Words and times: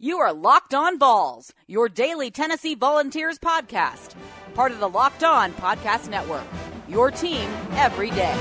You 0.00 0.18
are 0.18 0.32
Locked 0.32 0.74
On 0.74 0.98
Vols, 0.98 1.52
your 1.68 1.88
daily 1.88 2.28
Tennessee 2.28 2.74
Volunteers 2.74 3.38
podcast, 3.38 4.16
part 4.52 4.72
of 4.72 4.80
the 4.80 4.88
Locked 4.88 5.22
On 5.22 5.52
Podcast 5.52 6.10
Network. 6.10 6.42
Your 6.88 7.12
team 7.12 7.48
every 7.74 8.10
day. 8.10 8.34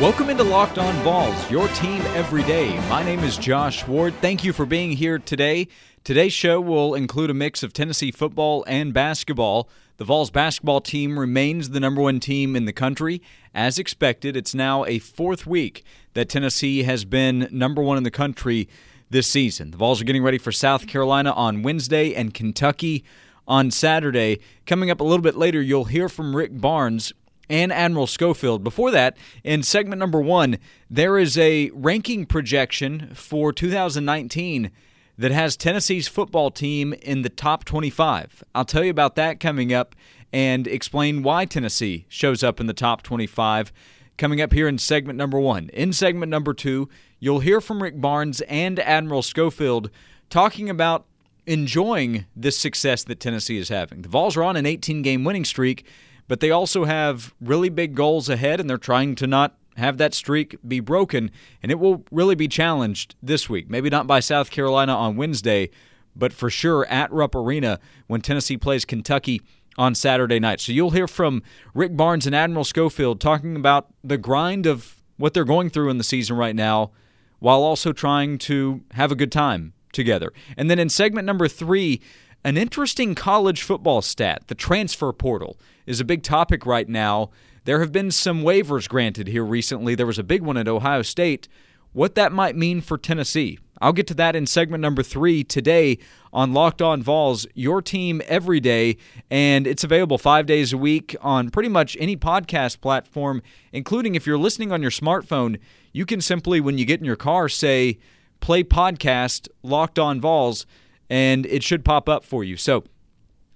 Welcome 0.00 0.28
into 0.28 0.42
Locked 0.42 0.76
On 0.76 0.92
Vols, 1.04 1.48
your 1.48 1.68
team 1.68 2.02
every 2.16 2.42
day. 2.42 2.76
My 2.88 3.04
name 3.04 3.20
is 3.20 3.36
Josh 3.36 3.86
Ward. 3.86 4.12
Thank 4.20 4.42
you 4.42 4.52
for 4.52 4.66
being 4.66 4.90
here 4.90 5.20
today. 5.20 5.68
Today's 6.02 6.32
show 6.32 6.60
will 6.60 6.96
include 6.96 7.30
a 7.30 7.34
mix 7.34 7.62
of 7.62 7.72
Tennessee 7.72 8.10
football 8.10 8.64
and 8.66 8.92
basketball. 8.92 9.70
The 9.98 10.04
Vols 10.04 10.32
basketball 10.32 10.80
team 10.80 11.16
remains 11.16 11.70
the 11.70 11.78
number 11.78 12.02
one 12.02 12.18
team 12.18 12.56
in 12.56 12.64
the 12.64 12.72
country. 12.72 13.22
As 13.54 13.78
expected, 13.78 14.36
it's 14.36 14.54
now 14.54 14.84
a 14.84 14.98
fourth 14.98 15.46
week 15.46 15.84
that 16.14 16.28
Tennessee 16.28 16.82
has 16.82 17.04
been 17.04 17.46
number 17.52 17.80
one 17.82 17.96
in 17.96 18.02
the 18.02 18.10
country 18.10 18.68
this 19.10 19.26
season. 19.26 19.70
The 19.70 19.76
Vols 19.76 20.00
are 20.00 20.04
getting 20.04 20.22
ready 20.22 20.38
for 20.38 20.52
South 20.52 20.86
Carolina 20.86 21.32
on 21.32 21.62
Wednesday 21.62 22.14
and 22.14 22.34
Kentucky 22.34 23.04
on 23.46 23.70
Saturday. 23.70 24.40
Coming 24.66 24.90
up 24.90 25.00
a 25.00 25.04
little 25.04 25.22
bit 25.22 25.36
later, 25.36 25.60
you'll 25.60 25.84
hear 25.84 26.08
from 26.08 26.36
Rick 26.36 26.60
Barnes 26.60 27.12
and 27.48 27.72
Admiral 27.72 28.06
Schofield. 28.06 28.62
Before 28.62 28.90
that, 28.90 29.16
in 29.42 29.62
segment 29.62 29.98
number 29.98 30.20
one, 30.20 30.58
there 30.90 31.18
is 31.18 31.38
a 31.38 31.70
ranking 31.70 32.26
projection 32.26 33.10
for 33.14 33.52
2019 33.52 34.70
that 35.16 35.32
has 35.32 35.56
Tennessee's 35.56 36.06
football 36.06 36.50
team 36.50 36.92
in 37.02 37.22
the 37.22 37.28
top 37.28 37.64
25. 37.64 38.44
I'll 38.54 38.64
tell 38.64 38.84
you 38.84 38.90
about 38.90 39.16
that 39.16 39.40
coming 39.40 39.72
up 39.72 39.96
and 40.32 40.66
explain 40.66 41.22
why 41.22 41.44
Tennessee 41.44 42.06
shows 42.08 42.44
up 42.44 42.60
in 42.60 42.66
the 42.66 42.74
top 42.74 43.02
25 43.02 43.72
coming 44.18 44.40
up 44.40 44.52
here 44.52 44.68
in 44.68 44.76
segment 44.76 45.16
number 45.16 45.38
one. 45.38 45.70
In 45.70 45.92
segment 45.92 46.28
number 46.28 46.52
two, 46.52 46.88
you'll 47.20 47.40
hear 47.40 47.60
from 47.60 47.82
Rick 47.82 48.00
Barnes 48.00 48.40
and 48.42 48.78
Admiral 48.80 49.22
Schofield 49.22 49.90
talking 50.28 50.68
about 50.68 51.06
enjoying 51.46 52.26
this 52.36 52.58
success 52.58 53.04
that 53.04 53.20
Tennessee 53.20 53.56
is 53.56 53.70
having. 53.70 54.02
The 54.02 54.08
Vols 54.08 54.36
are 54.36 54.42
on 54.42 54.56
an 54.56 54.66
18 54.66 55.00
game 55.00 55.24
winning 55.24 55.46
streak, 55.46 55.86
but 56.26 56.40
they 56.40 56.50
also 56.50 56.84
have 56.84 57.32
really 57.40 57.70
big 57.70 57.94
goals 57.94 58.28
ahead, 58.28 58.60
and 58.60 58.68
they're 58.68 58.76
trying 58.76 59.14
to 59.14 59.26
not 59.26 59.56
have 59.78 59.96
that 59.98 60.12
streak 60.12 60.56
be 60.66 60.80
broken, 60.80 61.30
and 61.62 61.72
it 61.72 61.78
will 61.78 62.04
really 62.10 62.34
be 62.34 62.48
challenged 62.48 63.14
this 63.22 63.48
week. 63.48 63.70
Maybe 63.70 63.88
not 63.88 64.06
by 64.06 64.20
South 64.20 64.50
Carolina 64.50 64.94
on 64.94 65.16
Wednesday, 65.16 65.70
but 66.14 66.32
for 66.32 66.50
sure 66.50 66.84
at 66.86 67.12
Rupp 67.12 67.34
Arena 67.34 67.78
when 68.08 68.20
Tennessee 68.20 68.56
plays 68.56 68.84
Kentucky 68.84 69.40
on 69.78 69.94
Saturday 69.94 70.40
night. 70.40 70.60
So 70.60 70.72
you'll 70.72 70.90
hear 70.90 71.06
from 71.06 71.42
Rick 71.72 71.96
Barnes 71.96 72.26
and 72.26 72.34
Admiral 72.34 72.64
Schofield 72.64 73.20
talking 73.20 73.56
about 73.56 73.86
the 74.02 74.18
grind 74.18 74.66
of 74.66 75.02
what 75.16 75.32
they're 75.32 75.44
going 75.44 75.70
through 75.70 75.88
in 75.88 75.98
the 75.98 76.04
season 76.04 76.36
right 76.36 76.56
now 76.56 76.90
while 77.38 77.62
also 77.62 77.92
trying 77.92 78.36
to 78.38 78.82
have 78.92 79.12
a 79.12 79.14
good 79.14 79.30
time 79.30 79.72
together. 79.92 80.32
And 80.56 80.68
then 80.68 80.80
in 80.80 80.88
segment 80.88 81.26
number 81.26 81.46
three, 81.46 82.00
an 82.44 82.56
interesting 82.56 83.14
college 83.14 83.62
football 83.62 84.02
stat 84.02 84.44
the 84.48 84.54
transfer 84.54 85.12
portal 85.12 85.56
is 85.86 86.00
a 86.00 86.04
big 86.04 86.22
topic 86.22 86.66
right 86.66 86.88
now. 86.88 87.30
There 87.64 87.80
have 87.80 87.92
been 87.92 88.10
some 88.10 88.42
waivers 88.42 88.88
granted 88.88 89.28
here 89.28 89.44
recently. 89.44 89.94
There 89.94 90.06
was 90.06 90.18
a 90.18 90.24
big 90.24 90.42
one 90.42 90.56
at 90.56 90.68
Ohio 90.68 91.02
State. 91.02 91.48
What 91.92 92.14
that 92.16 92.32
might 92.32 92.56
mean 92.56 92.80
for 92.80 92.98
Tennessee. 92.98 93.58
I'll 93.80 93.92
get 93.92 94.06
to 94.08 94.14
that 94.14 94.34
in 94.34 94.46
segment 94.46 94.82
number 94.82 95.02
three 95.02 95.44
today 95.44 95.98
on 96.32 96.52
Locked 96.52 96.82
On 96.82 97.02
Vols, 97.02 97.46
your 97.54 97.80
team 97.80 98.20
every 98.26 98.60
day. 98.60 98.96
And 99.30 99.66
it's 99.66 99.84
available 99.84 100.18
five 100.18 100.46
days 100.46 100.72
a 100.72 100.78
week 100.78 101.16
on 101.20 101.50
pretty 101.50 101.68
much 101.68 101.96
any 102.00 102.16
podcast 102.16 102.80
platform, 102.80 103.42
including 103.72 104.14
if 104.14 104.26
you're 104.26 104.38
listening 104.38 104.72
on 104.72 104.82
your 104.82 104.90
smartphone, 104.90 105.58
you 105.92 106.04
can 106.04 106.20
simply, 106.20 106.60
when 106.60 106.76
you 106.76 106.84
get 106.84 107.00
in 107.00 107.06
your 107.06 107.16
car, 107.16 107.48
say, 107.48 107.98
play 108.40 108.62
podcast 108.62 109.48
Locked 109.62 109.98
On 109.98 110.20
Vols, 110.20 110.66
and 111.08 111.46
it 111.46 111.62
should 111.62 111.84
pop 111.84 112.08
up 112.08 112.24
for 112.24 112.44
you. 112.44 112.56
So, 112.56 112.84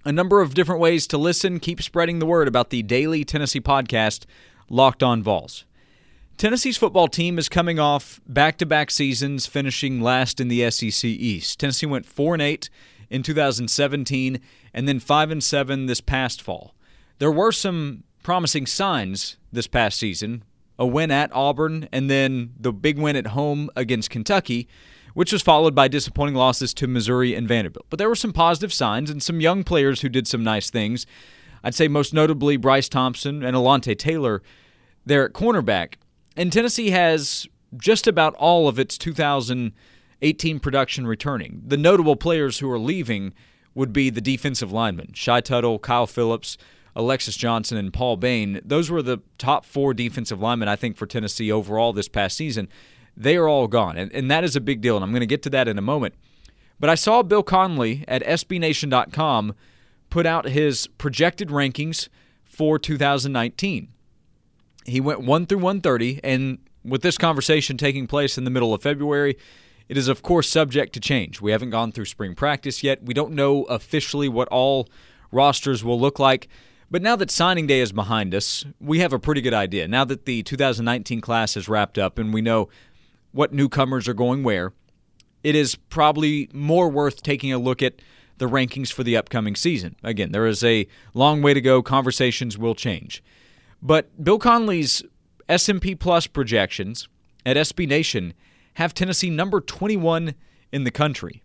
a 0.05 0.13
number 0.13 0.41
of 0.41 0.55
different 0.55 0.81
ways 0.81 1.07
to 1.09 1.19
listen. 1.19 1.61
Keep 1.61 1.83
spreading 1.83 2.19
the 2.19 2.27
word 2.27 2.49
about 2.49 2.71
the 2.71 2.83
daily 2.83 3.25
Tennessee 3.25 3.61
podcast, 3.61 4.25
Locked 4.69 5.03
On 5.03 5.23
Vols. 5.23 5.65
Tennessee's 6.37 6.77
football 6.77 7.07
team 7.07 7.39
is 7.39 7.49
coming 7.49 7.79
off 7.79 8.21
back-to-back 8.27 8.91
seasons, 8.91 9.47
finishing 9.47 10.01
last 10.01 10.41
in 10.41 10.49
the 10.49 10.69
SEC 10.71 11.05
East. 11.05 11.61
Tennessee 11.61 11.87
went 11.87 12.07
four 12.07 12.35
and 12.35 12.43
eight 12.43 12.69
in 13.11 13.23
2017, 13.23 14.41
and 14.75 14.89
then 14.89 14.99
five 14.99 15.31
and 15.31 15.45
seven 15.45 15.87
this 15.87 16.01
past 16.01 16.43
fall. 16.43 16.75
There 17.19 17.31
were 17.31 17.53
some 17.53 18.03
promising 18.23 18.67
signs 18.67 19.37
this 19.53 19.69
past 19.69 19.99
season: 19.99 20.43
a 20.79 20.87
win 20.87 21.11
at 21.13 21.31
Auburn, 21.33 21.89
and 21.93 22.11
then 22.11 22.55
the 22.59 22.73
big 22.73 22.99
win 22.99 23.15
at 23.15 23.29
home 23.29 23.71
against 23.77 24.11
Kentucky, 24.11 24.67
which 25.15 25.33
was 25.33 25.43
followed 25.43 25.75
by 25.75 25.87
disappointing 25.87 26.35
losses 26.35 26.75
to 26.75 26.89
Missouri 26.89 27.35
and 27.35 27.47
Vanderbilt. 27.47 27.87
But 27.89 27.99
there 27.99 28.09
were 28.09 28.17
some 28.17 28.33
positive 28.33 28.73
signs 28.73 29.11
and 29.11 29.23
some 29.23 29.41
young 29.41 29.63
players 29.63 30.01
who 30.01 30.09
did 30.09 30.27
some 30.27 30.43
nice 30.43 30.71
things. 30.71 31.07
I'd 31.63 31.75
say 31.75 31.87
most 31.87 32.13
notably 32.13 32.57
Bryce 32.57 32.89
Thompson 32.89 33.45
and 33.45 33.55
Alontae 33.55 33.97
Taylor 33.97 34.43
there 35.07 35.25
at 35.25 35.33
cornerback. 35.33 35.95
And 36.37 36.53
Tennessee 36.53 36.91
has 36.91 37.47
just 37.77 38.07
about 38.07 38.35
all 38.35 38.69
of 38.69 38.79
its 38.79 38.99
2018 38.99 40.61
production 40.61 41.07
returning. 41.07 41.63
The 41.67 41.77
notable 41.77 42.17
players 42.17 42.59
who 42.59 42.71
are 42.71 42.79
leaving 42.79 43.35
would 43.75 43.93
be 43.93 44.11
the 44.11 44.21
defensive 44.21 44.73
linemen 44.73 45.13
Shy 45.15 45.41
Tuttle, 45.41 45.79
Kyle 45.79 46.07
Phillips, 46.07 46.59
Alexis 46.95 47.37
Johnson, 47.37 47.79
and 47.79 47.93
Paul 47.93 48.17
Bain. 48.17 48.61
Those 48.65 48.91
were 48.91 49.03
the 49.03 49.19
top 49.39 49.65
four 49.65 49.95
defensive 49.95 50.41
linemen, 50.41 50.69
I 50.69 50.77
think, 50.77 50.97
for 50.97 51.07
Tennessee 51.07 51.51
overall 51.51 51.93
this 51.93 52.09
past 52.09 52.37
season. 52.37 52.69
They 53.17 53.37
are 53.37 53.49
all 53.49 53.69
gone, 53.69 53.97
and, 53.97 54.13
and 54.13 54.31
that 54.31 54.45
is 54.45 54.57
a 54.57 54.61
big 54.61 54.81
deal, 54.81 54.97
and 54.97 55.05
I'm 55.05 55.11
going 55.11 55.21
to 55.21 55.27
get 55.27 55.43
to 55.43 55.51
that 55.51 55.69
in 55.69 55.79
a 55.79 55.83
moment. 55.83 56.15
But 56.81 56.91
I 56.91 56.95
saw 56.95 57.23
Bill 57.23 57.43
Connelly 57.43 58.05
at 58.09 58.25
SBNation.com 58.25 59.55
put 60.11 60.27
out 60.27 60.47
his 60.49 60.87
projected 60.87 61.49
rankings 61.49 62.09
for 62.45 62.79
2019. 62.79 63.89
He 64.85 65.01
went 65.01 65.21
1 65.21 65.47
through 65.47 65.59
130, 65.59 66.21
and 66.25 66.59
with 66.85 67.03
this 67.03 67.19
conversation 67.19 67.77
taking 67.77 68.07
place 68.07 68.37
in 68.37 68.45
the 68.45 68.51
middle 68.51 68.75
of 68.75 68.83
February, 68.83 69.37
it 69.89 69.97
is, 69.97 70.09
of 70.09 70.23
course, 70.23 70.49
subject 70.49 70.93
to 70.95 71.01
change. 71.01 71.41
We 71.41 71.53
haven't 71.53 71.71
gone 71.71 71.93
through 71.93 72.07
spring 72.07 72.35
practice 72.35 72.83
yet. 72.83 73.03
We 73.03 73.15
don't 73.15 73.33
know 73.33 73.65
officially 73.65 74.29
what 74.29 74.49
all 74.49 74.89
rosters 75.31 75.85
will 75.85 76.01
look 76.01 76.19
like. 76.19 76.49
But 76.91 77.03
now 77.03 77.17
that 77.17 77.31
signing 77.31 77.67
day 77.67 77.81
is 77.81 77.93
behind 77.93 78.35
us, 78.35 78.67
we 78.81 78.99
have 78.99 79.13
a 79.13 79.19
pretty 79.19 79.41
good 79.41 79.55
idea. 79.55 79.89
Now 79.89 80.05
that 80.05 80.27
the 80.27 80.43
2019 80.43 81.23
class 81.23 81.55
has 81.55 81.69
wrapped 81.69 81.99
up 81.99 82.19
and 82.19 82.35
we 82.35 82.43
know 82.43 82.69
what 83.33 83.53
newcomers 83.53 84.09
are 84.09 84.15
going 84.15 84.43
where, 84.43 84.73
it 85.43 85.55
is 85.55 85.75
probably 85.75 86.51
more 86.53 86.91
worth 86.91 87.23
taking 87.23 87.53
a 87.53 87.59
look 87.59 87.83
at 87.83 87.95
the 88.39 88.49
rankings 88.49 88.93
for 88.93 89.03
the 89.05 89.17
upcoming 89.17 89.57
season. 89.57 89.97
Again, 90.03 90.33
there 90.33 90.47
is 90.47 90.63
a 90.63 90.87
long 91.15 91.41
way 91.41 91.55
to 91.55 91.61
go. 91.61 91.83
Conversations 91.83 92.59
will 92.59 92.75
change. 92.75 93.23
But 93.83 94.23
Bill 94.23 94.39
Connelly's 94.39 95.03
S&P 95.49 95.95
Plus 95.97 96.27
projections 96.27 97.09
at 97.45 97.57
SB 97.57 97.89
Nation 97.89 98.33
have 98.75 98.95
Tennessee 98.95 99.29
number 99.29 99.61
21 99.61 100.35
in 100.71 100.85
the 100.85 100.91
country. 100.91 101.43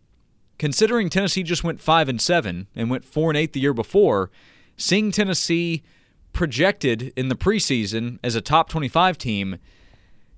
Considering 0.59 1.09
Tennessee 1.09 1.43
just 1.43 1.63
went 1.63 1.81
5 1.81 2.09
and 2.09 2.21
7 2.21 2.67
and 2.75 2.89
went 2.89 3.05
4 3.05 3.31
and 3.31 3.37
8 3.37 3.53
the 3.53 3.59
year 3.59 3.73
before, 3.73 4.29
seeing 4.75 5.11
Tennessee 5.11 5.83
projected 6.31 7.11
in 7.15 7.27
the 7.27 7.35
preseason 7.35 8.19
as 8.23 8.35
a 8.35 8.41
top 8.41 8.69
25 8.69 9.17
team 9.17 9.57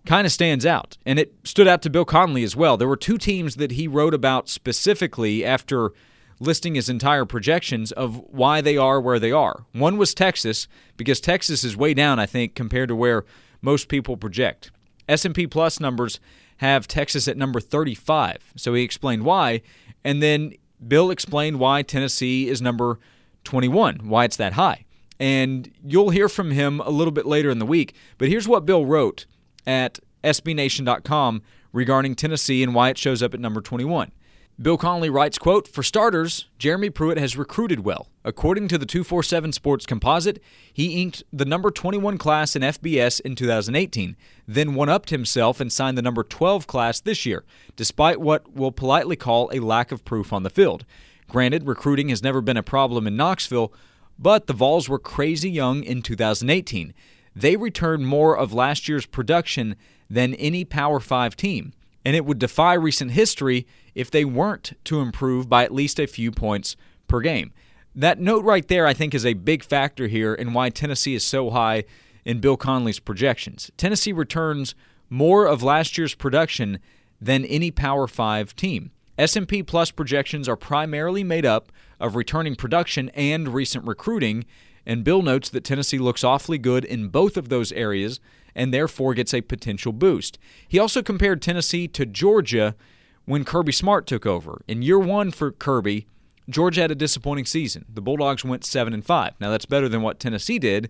kind 0.06 0.26
of 0.26 0.32
stands 0.32 0.66
out. 0.66 0.98
And 1.06 1.20
it 1.20 1.34
stood 1.44 1.68
out 1.68 1.82
to 1.84 1.90
Bill 1.90 2.06
Conley 2.06 2.44
as 2.44 2.56
well. 2.56 2.78
There 2.78 2.88
were 2.88 2.98
two 2.98 3.18
teams 3.18 3.56
that 3.58 3.72
he 3.72 3.88
wrote 3.88 4.14
about 4.14 4.48
specifically 4.50 5.44
after 5.44 5.92
listing 6.40 6.76
his 6.76 6.90
entire 6.90 7.26
projections 7.26 7.92
of 7.92 8.18
why 8.30 8.62
they 8.62 8.78
are 8.78 9.00
where 9.00 9.20
they 9.20 9.32
are. 9.32 9.66
One 9.74 9.98
was 9.98 10.14
Texas 10.14 10.68
because 10.98 11.20
Texas 11.20 11.64
is 11.64 11.76
way 11.76 11.94
down 11.94 12.20
I 12.20 12.26
think 12.26 12.56
compared 12.56 12.90
to 12.90 12.96
where 12.96 13.26
most 13.62 13.88
people 13.88 14.18
project. 14.18 14.72
S&P 15.08 15.48
Plus 15.48 15.80
numbers 15.80 16.20
have 16.58 16.88
Texas 16.88 17.28
at 17.28 17.38
number 17.38 17.60
35. 17.60 18.54
So 18.56 18.74
he 18.74 18.84
explained 18.84 19.24
why 19.24 19.62
and 20.04 20.24
then 20.24 20.54
Bill 20.86 21.12
explained 21.12 21.60
why 21.60 21.82
Tennessee 21.82 22.48
is 22.48 22.62
number 22.62 23.00
21, 23.44 24.08
why 24.08 24.26
it's 24.26 24.38
that 24.38 24.54
high. 24.54 24.86
And 25.20 25.72
you'll 25.84 26.12
hear 26.12 26.30
from 26.30 26.52
him 26.52 26.80
a 26.80 26.90
little 26.90 27.12
bit 27.12 27.26
later 27.26 27.50
in 27.50 27.60
the 27.60 27.66
week, 27.66 27.94
but 28.18 28.30
here's 28.30 28.48
what 28.48 28.66
Bill 28.66 28.86
wrote 28.86 29.26
at 29.68 30.00
sbnation.com 30.24 31.42
regarding 31.74 32.16
Tennessee 32.16 32.64
and 32.64 32.74
why 32.74 32.90
it 32.90 32.98
shows 32.98 33.22
up 33.22 33.34
at 33.34 33.40
number 33.40 33.62
21. 33.62 34.12
Bill 34.62 34.78
Connelly 34.78 35.10
writes, 35.10 35.38
quote, 35.38 35.70
For 35.70 35.84
starters, 35.84 36.48
Jeremy 36.58 36.90
Pruitt 36.90 37.18
has 37.18 37.38
recruited 37.38 37.86
well. 37.86 38.10
According 38.26 38.68
to 38.68 38.78
the 38.78 38.86
247 38.86 39.54
Sports 39.54 39.86
Composite, 39.86 40.44
he 40.74 41.02
inked 41.02 41.24
the 41.32 41.46
number 41.46 41.72
21 41.72 42.18
class 42.18 42.58
in 42.58 42.62
FBS 42.62 43.22
in 43.22 43.38
2018, 43.38 44.18
then 44.46 44.74
one-upped 44.74 45.12
himself 45.12 45.62
and 45.62 45.72
signed 45.72 45.98
the 45.98 46.02
number 46.02 46.24
12 46.24 46.68
class 46.68 47.00
this 47.00 47.26
year, 47.26 47.46
despite 47.78 48.20
what 48.20 48.52
we'll 48.52 48.74
politely 48.74 49.16
call 49.16 49.50
a 49.54 49.60
lack 49.62 49.94
of 49.94 50.04
proof 50.04 50.34
on 50.34 50.44
the 50.44 50.50
field. 50.50 50.84
Granted, 51.30 51.66
recruiting 51.66 52.10
has 52.10 52.22
never 52.22 52.42
been 52.42 52.58
a 52.58 52.64
problem 52.64 53.08
in 53.08 53.16
Knoxville, 53.16 53.72
but 54.18 54.48
the 54.48 54.54
Vols 54.54 54.90
were 54.90 55.00
crazy 55.00 55.50
young 55.50 55.84
in 55.84 56.02
2018. 56.02 56.94
They 57.34 57.56
returned 57.56 58.06
more 58.06 58.38
of 58.38 58.52
last 58.52 58.90
year's 58.90 59.06
production 59.06 59.78
than 60.10 60.34
any 60.34 60.66
Power 60.66 61.00
5 61.00 61.38
team 61.38 61.72
and 62.10 62.16
it 62.16 62.26
would 62.26 62.40
defy 62.40 62.74
recent 62.74 63.12
history 63.12 63.68
if 63.94 64.10
they 64.10 64.26
weren't 64.26 64.74
to 64.84 65.00
improve 65.00 65.48
by 65.48 65.64
at 65.64 65.72
least 65.72 66.00
a 66.00 66.08
few 66.08 66.32
points 66.32 66.76
per 67.08 67.20
game. 67.20 67.54
That 67.94 68.20
note 68.20 68.44
right 68.44 68.68
there, 68.68 68.88
I 68.88 68.96
think, 68.96 69.14
is 69.14 69.28
a 69.28 69.36
big 69.36 69.64
factor 69.64 70.08
here 70.08 70.34
in 70.34 70.54
why 70.54 70.72
Tennessee 70.72 71.14
is 71.14 71.24
so 71.24 71.52
high 71.52 71.84
in 72.26 72.40
Bill 72.40 72.58
Connelly's 72.58 73.00
projections. 73.00 73.70
Tennessee 73.78 74.12
returns 74.12 74.74
more 75.08 75.46
of 75.46 75.62
last 75.62 76.00
year's 76.00 76.16
production 76.16 76.80
than 77.22 77.46
any 77.46 77.70
Power 77.70 78.08
5 78.08 78.56
team. 78.56 78.90
S&P 79.20 79.62
Plus 79.62 79.92
projections 79.92 80.50
are 80.50 80.56
primarily 80.56 81.24
made 81.24 81.46
up 81.46 81.72
of 82.00 82.16
returning 82.16 82.56
production 82.56 83.10
and 83.10 83.50
recent 83.50 83.86
recruiting, 83.86 84.46
and 84.84 85.04
Bill 85.04 85.22
notes 85.22 85.48
that 85.50 85.64
Tennessee 85.64 86.00
looks 86.00 86.24
awfully 86.24 86.58
good 86.58 86.86
in 86.86 87.10
both 87.10 87.38
of 87.38 87.50
those 87.50 87.72
areas 87.72 88.20
and 88.60 88.74
therefore 88.74 89.14
gets 89.14 89.34
a 89.34 89.40
potential 89.40 89.94
boost. 89.94 90.38
He 90.68 90.78
also 90.78 91.02
compared 91.02 91.42
Tennessee 91.42 91.88
to 91.88 92.06
Georgia 92.06 92.76
when 93.24 93.46
Kirby 93.46 93.72
Smart 93.72 94.06
took 94.06 94.26
over. 94.26 94.62
In 94.68 94.82
year 94.82 95.00
1 95.00 95.32
for 95.32 95.54
Kirby, 95.54 96.08
Georgia 96.50 96.82
had 96.82 96.92
a 96.92 96.96
disappointing 96.96 97.46
season. 97.46 97.86
The 97.88 98.02
Bulldogs 98.02 98.44
went 98.44 98.66
7 98.66 98.94
and 98.94 99.06
5. 99.06 99.34
Now 99.40 99.50
that's 99.50 99.66
better 99.66 99.88
than 99.88 100.02
what 100.02 100.20
Tennessee 100.20 100.60
did, 100.60 100.90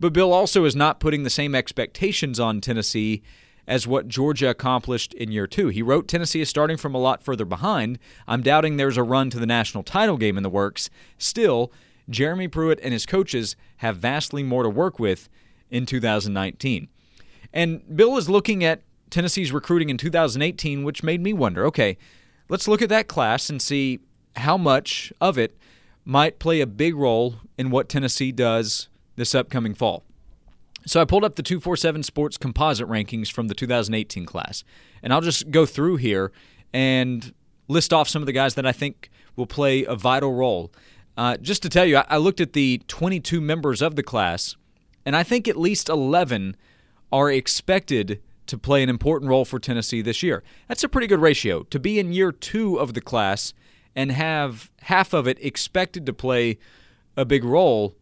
but 0.00 0.14
Bill 0.14 0.32
also 0.32 0.64
is 0.64 0.74
not 0.74 1.00
putting 1.00 1.22
the 1.22 1.28
same 1.28 1.54
expectations 1.54 2.40
on 2.40 2.62
Tennessee 2.62 3.22
as 3.68 3.86
what 3.86 4.08
Georgia 4.08 4.48
accomplished 4.48 5.12
in 5.12 5.30
year 5.30 5.46
two. 5.46 5.68
He 5.68 5.82
wrote 5.82 6.08
Tennessee 6.08 6.40
is 6.40 6.48
starting 6.48 6.78
from 6.78 6.94
a 6.94 6.98
lot 6.98 7.22
further 7.22 7.44
behind. 7.44 7.98
I'm 8.26 8.42
doubting 8.42 8.78
there's 8.78 8.96
a 8.96 9.02
run 9.02 9.28
to 9.30 9.38
the 9.38 9.46
national 9.46 9.82
title 9.82 10.16
game 10.16 10.38
in 10.38 10.42
the 10.42 10.48
works. 10.48 10.88
Still, 11.18 11.70
Jeremy 12.08 12.48
Pruitt 12.48 12.80
and 12.82 12.94
his 12.94 13.04
coaches 13.04 13.54
have 13.76 13.98
vastly 13.98 14.42
more 14.42 14.62
to 14.62 14.70
work 14.70 14.98
with 14.98 15.28
in 15.70 15.84
2019. 15.84 16.88
And 17.52 17.96
Bill 17.96 18.16
is 18.16 18.28
looking 18.28 18.64
at 18.64 18.82
Tennessee's 19.10 19.52
recruiting 19.52 19.90
in 19.90 19.98
2018, 19.98 20.84
which 20.84 21.02
made 21.02 21.20
me 21.20 21.32
wonder 21.32 21.66
okay, 21.66 21.98
let's 22.48 22.68
look 22.68 22.82
at 22.82 22.88
that 22.88 23.08
class 23.08 23.50
and 23.50 23.60
see 23.60 24.00
how 24.36 24.56
much 24.56 25.12
of 25.20 25.38
it 25.38 25.56
might 26.04 26.38
play 26.38 26.60
a 26.60 26.66
big 26.66 26.96
role 26.96 27.36
in 27.58 27.70
what 27.70 27.88
Tennessee 27.88 28.32
does 28.32 28.88
this 29.16 29.34
upcoming 29.34 29.74
fall. 29.74 30.04
So 30.84 31.00
I 31.00 31.04
pulled 31.04 31.22
up 31.22 31.36
the 31.36 31.42
247 31.42 32.02
Sports 32.02 32.36
composite 32.36 32.88
rankings 32.88 33.30
from 33.30 33.48
the 33.48 33.54
2018 33.54 34.26
class, 34.26 34.64
and 35.02 35.12
I'll 35.12 35.20
just 35.20 35.50
go 35.50 35.64
through 35.64 35.96
here 35.96 36.32
and 36.72 37.32
list 37.68 37.92
off 37.92 38.08
some 38.08 38.22
of 38.22 38.26
the 38.26 38.32
guys 38.32 38.54
that 38.54 38.66
I 38.66 38.72
think 38.72 39.10
will 39.36 39.46
play 39.46 39.84
a 39.84 39.94
vital 39.94 40.34
role. 40.34 40.72
Uh, 41.16 41.36
just 41.36 41.62
to 41.62 41.68
tell 41.68 41.84
you, 41.84 41.98
I 41.98 42.16
looked 42.16 42.40
at 42.40 42.54
the 42.54 42.80
22 42.88 43.40
members 43.40 43.80
of 43.80 43.96
the 43.96 44.02
class, 44.02 44.56
and 45.04 45.14
I 45.14 45.22
think 45.22 45.46
at 45.46 45.56
least 45.56 45.88
11 45.88 46.56
are 47.12 47.30
expected 47.30 48.20
to 48.46 48.58
play 48.58 48.82
an 48.82 48.88
important 48.88 49.30
role 49.30 49.44
for 49.44 49.58
Tennessee 49.58 50.02
this 50.02 50.22
year. 50.22 50.42
That's 50.66 50.82
a 50.82 50.88
pretty 50.88 51.06
good 51.06 51.20
ratio. 51.20 51.62
To 51.64 51.78
be 51.78 51.98
in 51.98 52.12
year 52.12 52.32
two 52.32 52.76
of 52.80 52.94
the 52.94 53.00
class 53.00 53.54
and 53.94 54.10
have 54.10 54.70
half 54.82 55.12
of 55.12 55.28
it 55.28 55.38
expected 55.40 56.06
to 56.06 56.12
play 56.12 56.58
a 57.16 57.24
big 57.24 57.44
role 57.44 57.94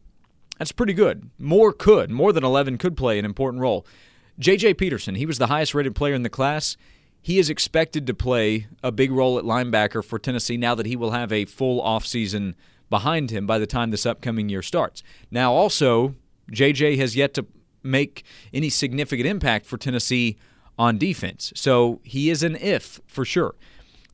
that's 0.61 0.73
pretty 0.73 0.93
good. 0.93 1.31
More 1.39 1.73
could. 1.73 2.11
More 2.11 2.35
than 2.35 2.45
11 2.45 2.77
could 2.77 2.95
play 2.95 3.19
an 3.19 3.25
important 3.25 3.63
role. 3.63 3.87
J.J. 4.39 4.75
Peterson, 4.75 5.15
he 5.15 5.25
was 5.25 5.39
the 5.39 5.47
highest 5.47 5.75
rated 5.75 5.95
player 5.95 6.13
in 6.13 6.23
the 6.23 6.29
class. 6.29 6.77
He 7.23 7.39
is 7.39 7.49
expected 7.49 8.07
to 8.07 8.13
play 8.13 8.67
a 8.83 8.93
big 8.93 9.11
role 9.11 9.39
at 9.39 9.45
linebacker 9.47 10.05
for 10.05 10.19
Tennessee 10.19 10.59
now 10.59 10.75
that 10.75 10.85
he 10.85 10.97
will 10.97 11.13
have 11.13 11.33
a 11.33 11.47
full 11.47 11.83
offseason 11.83 12.53
behind 12.91 13.31
him 13.31 13.47
by 13.47 13.59
the 13.59 13.67
time 13.67 13.89
this 13.91 14.05
upcoming 14.05 14.51
year 14.51 14.61
starts. 14.61 15.03
Now, 15.31 15.55
also, 15.55 16.15
J.J. 16.51 16.97
has 16.97 17.17
yet 17.17 17.33
to 17.35 17.47
make 17.83 18.25
any 18.53 18.69
significant 18.69 19.27
impact 19.27 19.67
for 19.67 19.77
Tennessee 19.77 20.37
on 20.79 20.99
defense. 20.99 21.53
So 21.55 22.01
he 22.05 22.31
is 22.31 22.43
an 22.43 22.57
if 22.57 23.01
for 23.07 23.25
sure. 23.25 23.55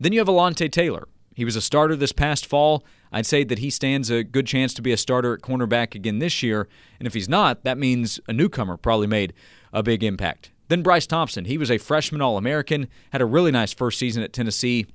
Then 0.01 0.13
you 0.13 0.19
have 0.19 0.29
Alontae 0.29 0.71
Taylor. 0.71 1.09
He 1.35 1.45
was 1.45 1.57
a 1.57 1.61
starter 1.61 1.97
this 1.97 2.13
past 2.13 2.47
fall. 2.47 2.85
I'd 3.13 3.27
say 3.27 3.45
that 3.45 3.59
he 3.59 3.71
stands 3.71 4.11
a 4.11 4.25
good 4.25 4.47
chance 4.47 4.75
to 4.75 4.83
be 4.83 4.93
a 4.93 4.97
starter 4.97 5.35
at 5.35 5.41
cornerback 5.41 5.95
again 5.95 6.19
this 6.19 6.43
year. 6.43 6.69
And 6.99 7.07
if 7.07 7.15
he's 7.15 7.29
not, 7.29 7.63
that 7.65 7.79
means 7.79 8.19
a 8.27 8.33
newcomer 8.33 8.77
probably 8.77 9.07
made 9.07 9.33
a 9.73 9.83
big 9.83 10.03
impact. 10.03 10.51
Then 10.69 10.83
Bryce 10.83 11.07
Thompson. 11.07 11.45
He 11.45 11.59
was 11.59 11.71
a 11.71 11.79
freshman 11.79 12.21
All 12.21 12.37
American, 12.37 12.89
had 13.13 13.21
a 13.21 13.27
really 13.27 13.53
nice 13.53 13.73
first 13.73 13.99
season 13.99 14.23
at 14.23 14.33
Tennessee. 14.33 14.87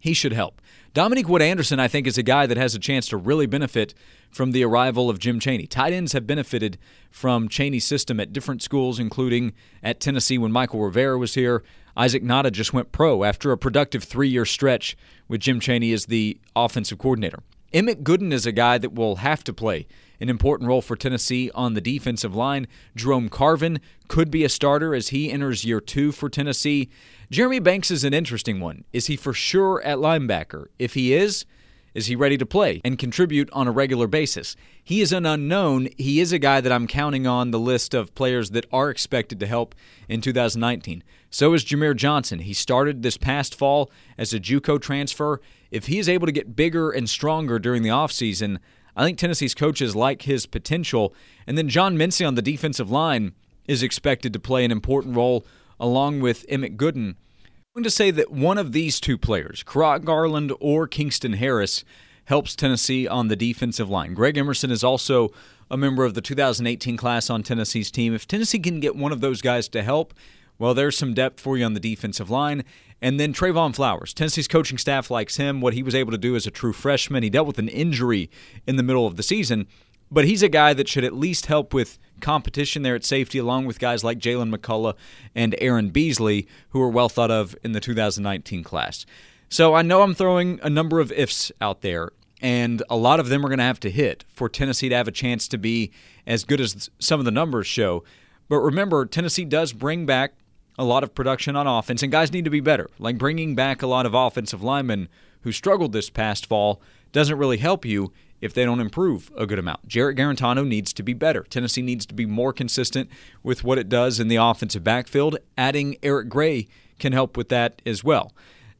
He 0.00 0.14
should 0.14 0.32
help. 0.32 0.60
Dominick 0.92 1.28
Wood-Anderson, 1.28 1.78
I 1.78 1.86
think, 1.86 2.08
is 2.08 2.18
a 2.18 2.22
guy 2.24 2.46
that 2.46 2.56
has 2.56 2.74
a 2.74 2.78
chance 2.80 3.06
to 3.08 3.16
really 3.16 3.46
benefit 3.46 3.94
from 4.28 4.50
the 4.50 4.64
arrival 4.64 5.08
of 5.08 5.20
Jim 5.20 5.38
Chaney. 5.38 5.68
Tight 5.68 5.92
ends 5.92 6.14
have 6.14 6.26
benefited 6.26 6.78
from 7.12 7.48
Chaney's 7.48 7.84
system 7.84 8.18
at 8.18 8.32
different 8.32 8.60
schools, 8.60 8.98
including 8.98 9.52
at 9.84 10.00
Tennessee 10.00 10.36
when 10.36 10.50
Mychal 10.50 10.84
Rivera 10.84 11.16
was 11.16 11.34
here. 11.34 11.62
Isaac 11.96 12.24
Nauta 12.24 12.50
just 12.50 12.72
went 12.72 12.90
pro 12.90 13.22
after 13.22 13.52
a 13.52 13.58
productive 13.58 14.02
three 14.02 14.28
year 14.28 14.44
stretch 14.44 14.96
with 15.28 15.40
Jim 15.40 15.60
Chaney 15.60 15.92
as 15.92 16.06
the 16.06 16.40
offensive 16.56 16.98
coordinator. 16.98 17.38
Emmit 17.72 18.02
Gooden 18.02 18.32
is 18.32 18.46
a 18.46 18.52
guy 18.52 18.78
that 18.78 18.92
will 18.92 19.16
have 19.16 19.44
to 19.44 19.52
play 19.52 19.86
an 20.18 20.28
important 20.28 20.68
role 20.68 20.82
for 20.82 20.96
Tennessee 20.96 21.52
on 21.54 21.74
the 21.74 21.80
defensive 21.80 22.34
line. 22.34 22.66
Jerome 22.96 23.28
Carvin 23.28 23.80
could 24.08 24.28
be 24.28 24.42
a 24.42 24.48
starter 24.48 24.92
as 24.92 25.08
he 25.08 25.30
enters 25.30 25.64
year 25.64 25.80
two 25.80 26.10
for 26.10 26.28
Tennessee. 26.28 26.90
Jeremy 27.30 27.60
Banks 27.60 27.92
is 27.92 28.02
an 28.02 28.12
interesting 28.12 28.58
one. 28.58 28.82
Is 28.92 29.06
he 29.06 29.14
for 29.14 29.32
sure 29.32 29.80
at 29.82 29.98
linebacker? 29.98 30.66
If 30.80 30.94
he 30.94 31.14
is, 31.14 31.44
is 31.94 32.06
he 32.06 32.16
ready 32.16 32.36
to 32.36 32.44
play 32.44 32.80
and 32.84 32.98
contribute 32.98 33.48
on 33.52 33.68
a 33.68 33.70
regular 33.70 34.08
basis? 34.08 34.56
He 34.82 35.00
is 35.00 35.12
an 35.12 35.24
unknown. 35.24 35.90
He 35.96 36.18
is 36.18 36.32
a 36.32 36.40
guy 36.40 36.60
that 36.60 36.72
I'm 36.72 36.88
counting 36.88 37.28
on 37.28 37.52
the 37.52 37.58
list 37.60 37.94
of 37.94 38.16
players 38.16 38.50
that 38.50 38.66
are 38.72 38.90
expected 38.90 39.38
to 39.38 39.46
help 39.46 39.76
in 40.08 40.20
2019. 40.20 41.04
So 41.30 41.54
is 41.54 41.64
Jahmir 41.64 41.94
Johnson. 41.94 42.40
He 42.40 42.52
started 42.52 43.04
this 43.04 43.16
past 43.16 43.54
fall 43.54 43.92
as 44.18 44.34
a 44.34 44.40
JUCO 44.40 44.82
transfer. 44.82 45.40
If 45.70 45.86
he 45.86 46.00
is 46.00 46.08
able 46.08 46.26
to 46.26 46.32
get 46.32 46.56
bigger 46.56 46.90
and 46.90 47.08
stronger 47.08 47.60
during 47.60 47.84
the 47.84 47.90
offseason, 47.90 48.58
I 48.96 49.04
think 49.04 49.18
Tennessee's 49.18 49.54
coaches 49.54 49.94
like 49.94 50.22
his 50.22 50.46
potential. 50.46 51.14
And 51.46 51.56
then 51.56 51.68
John 51.68 51.96
Mincey 51.96 52.24
on 52.24 52.34
the 52.34 52.42
defensive 52.42 52.90
line 52.90 53.34
is 53.68 53.84
expected 53.84 54.32
to 54.32 54.40
play 54.40 54.64
an 54.64 54.72
important 54.72 55.14
role 55.14 55.46
along 55.80 56.20
with 56.20 56.44
Emmit 56.48 56.76
Gooden 56.76 57.16
I'm 57.70 57.82
going 57.82 57.84
to 57.84 57.90
say 57.90 58.10
that 58.10 58.32
one 58.32 58.58
of 58.58 58.72
these 58.72 58.98
two 58.98 59.16
players, 59.16 59.62
Kurott 59.62 60.04
Garland 60.04 60.52
or 60.58 60.88
Kingston 60.88 61.34
Harris, 61.34 61.84
helps 62.24 62.56
Tennessee 62.56 63.06
on 63.06 63.28
the 63.28 63.36
defensive 63.36 63.88
line. 63.88 64.12
Greg 64.12 64.36
Emerson 64.36 64.72
is 64.72 64.82
also 64.82 65.30
a 65.70 65.76
member 65.76 66.04
of 66.04 66.14
the 66.14 66.20
2018 66.20 66.96
class 66.96 67.30
on 67.30 67.44
Tennessee's 67.44 67.92
team. 67.92 68.12
If 68.12 68.26
Tennessee 68.26 68.58
can 68.58 68.80
get 68.80 68.96
one 68.96 69.12
of 69.12 69.20
those 69.20 69.40
guys 69.40 69.68
to 69.68 69.84
help, 69.84 70.14
well, 70.58 70.74
there's 70.74 70.98
some 70.98 71.14
depth 71.14 71.38
for 71.38 71.56
you 71.56 71.64
on 71.64 71.74
the 71.74 71.78
defensive 71.78 72.28
line. 72.28 72.64
And 73.00 73.20
then 73.20 73.32
Trevon 73.32 73.72
Flowers. 73.72 74.12
Tennessee's 74.12 74.48
coaching 74.48 74.76
staff 74.76 75.08
likes 75.08 75.36
him, 75.36 75.60
what 75.60 75.74
he 75.74 75.84
was 75.84 75.94
able 75.94 76.10
to 76.10 76.18
do 76.18 76.34
as 76.34 76.48
a 76.48 76.50
true 76.50 76.72
freshman. 76.72 77.22
He 77.22 77.30
dealt 77.30 77.46
with 77.46 77.60
an 77.60 77.68
injury 77.68 78.30
in 78.66 78.74
the 78.74 78.82
middle 78.82 79.06
of 79.06 79.14
the 79.14 79.22
season, 79.22 79.68
but 80.10 80.24
he's 80.24 80.42
a 80.42 80.48
guy 80.48 80.74
that 80.74 80.88
should 80.88 81.04
at 81.04 81.14
least 81.14 81.46
help 81.46 81.72
with 81.72 81.98
competition 82.20 82.82
there 82.82 82.94
at 82.94 83.04
safety, 83.04 83.38
along 83.38 83.66
with 83.66 83.78
guys 83.78 84.04
like 84.04 84.18
Jaylen 84.18 84.54
McCollough 84.54 84.96
and 85.34 85.54
Aaron 85.58 85.90
Beasley, 85.90 86.46
who 86.70 86.82
are 86.82 86.88
well 86.88 87.08
thought 87.08 87.30
of 87.30 87.56
in 87.62 87.72
the 87.72 87.80
2019 87.80 88.62
class. 88.62 89.06
So 89.48 89.74
I 89.74 89.82
know 89.82 90.02
I'm 90.02 90.14
throwing 90.14 90.60
a 90.62 90.70
number 90.70 91.00
of 91.00 91.10
ifs 91.12 91.50
out 91.60 91.80
there, 91.80 92.10
and 92.40 92.82
a 92.88 92.96
lot 92.96 93.20
of 93.20 93.28
them 93.28 93.44
are 93.44 93.48
going 93.48 93.58
to 93.58 93.64
have 93.64 93.80
to 93.80 93.90
hit 93.90 94.24
for 94.28 94.48
Tennessee 94.48 94.88
to 94.88 94.94
have 94.96 95.08
a 95.08 95.12
chance 95.12 95.48
to 95.48 95.58
be 95.58 95.90
as 96.26 96.44
good 96.44 96.60
as 96.60 96.90
some 96.98 97.20
of 97.20 97.24
the 97.24 97.30
numbers 97.30 97.66
show. 97.66 98.04
But 98.48 98.60
remember, 98.60 99.06
Tennessee 99.06 99.44
does 99.44 99.72
bring 99.72 100.06
back 100.06 100.34
a 100.78 100.84
lot 100.84 101.02
of 101.02 101.14
production 101.14 101.56
on 101.56 101.66
offense, 101.66 102.02
and 102.02 102.12
guys 102.12 102.32
need 102.32 102.44
to 102.44 102.50
be 102.50 102.60
better. 102.60 102.88
Like 102.98 103.18
bringing 103.18 103.54
back 103.54 103.82
a 103.82 103.86
lot 103.86 104.06
of 104.06 104.14
offensive 104.14 104.62
linemen 104.62 105.08
who 105.42 105.52
struggled 105.52 105.92
this 105.92 106.10
past 106.10 106.46
fall 106.46 106.80
doesn't 107.12 107.38
really 107.38 107.58
help 107.58 107.84
you 107.84 108.12
if 108.40 108.54
they 108.54 108.64
don't 108.64 108.80
improve 108.80 109.30
a 109.36 109.46
good 109.46 109.58
amount. 109.58 109.86
Jarrett 109.86 110.16
Guarantano 110.16 110.66
needs 110.66 110.92
to 110.94 111.02
be 111.02 111.12
better. 111.12 111.42
Tennessee 111.42 111.82
needs 111.82 112.06
to 112.06 112.14
be 112.14 112.26
more 112.26 112.52
consistent 112.52 113.10
with 113.42 113.64
what 113.64 113.78
it 113.78 113.88
does 113.88 114.18
in 114.18 114.28
the 114.28 114.36
offensive 114.36 114.84
backfield. 114.84 115.36
Adding 115.58 115.96
Eric 116.02 116.28
Gray 116.28 116.68
can 116.98 117.12
help 117.12 117.36
with 117.36 117.48
that 117.50 117.82
as 117.84 118.02
well. 118.02 118.32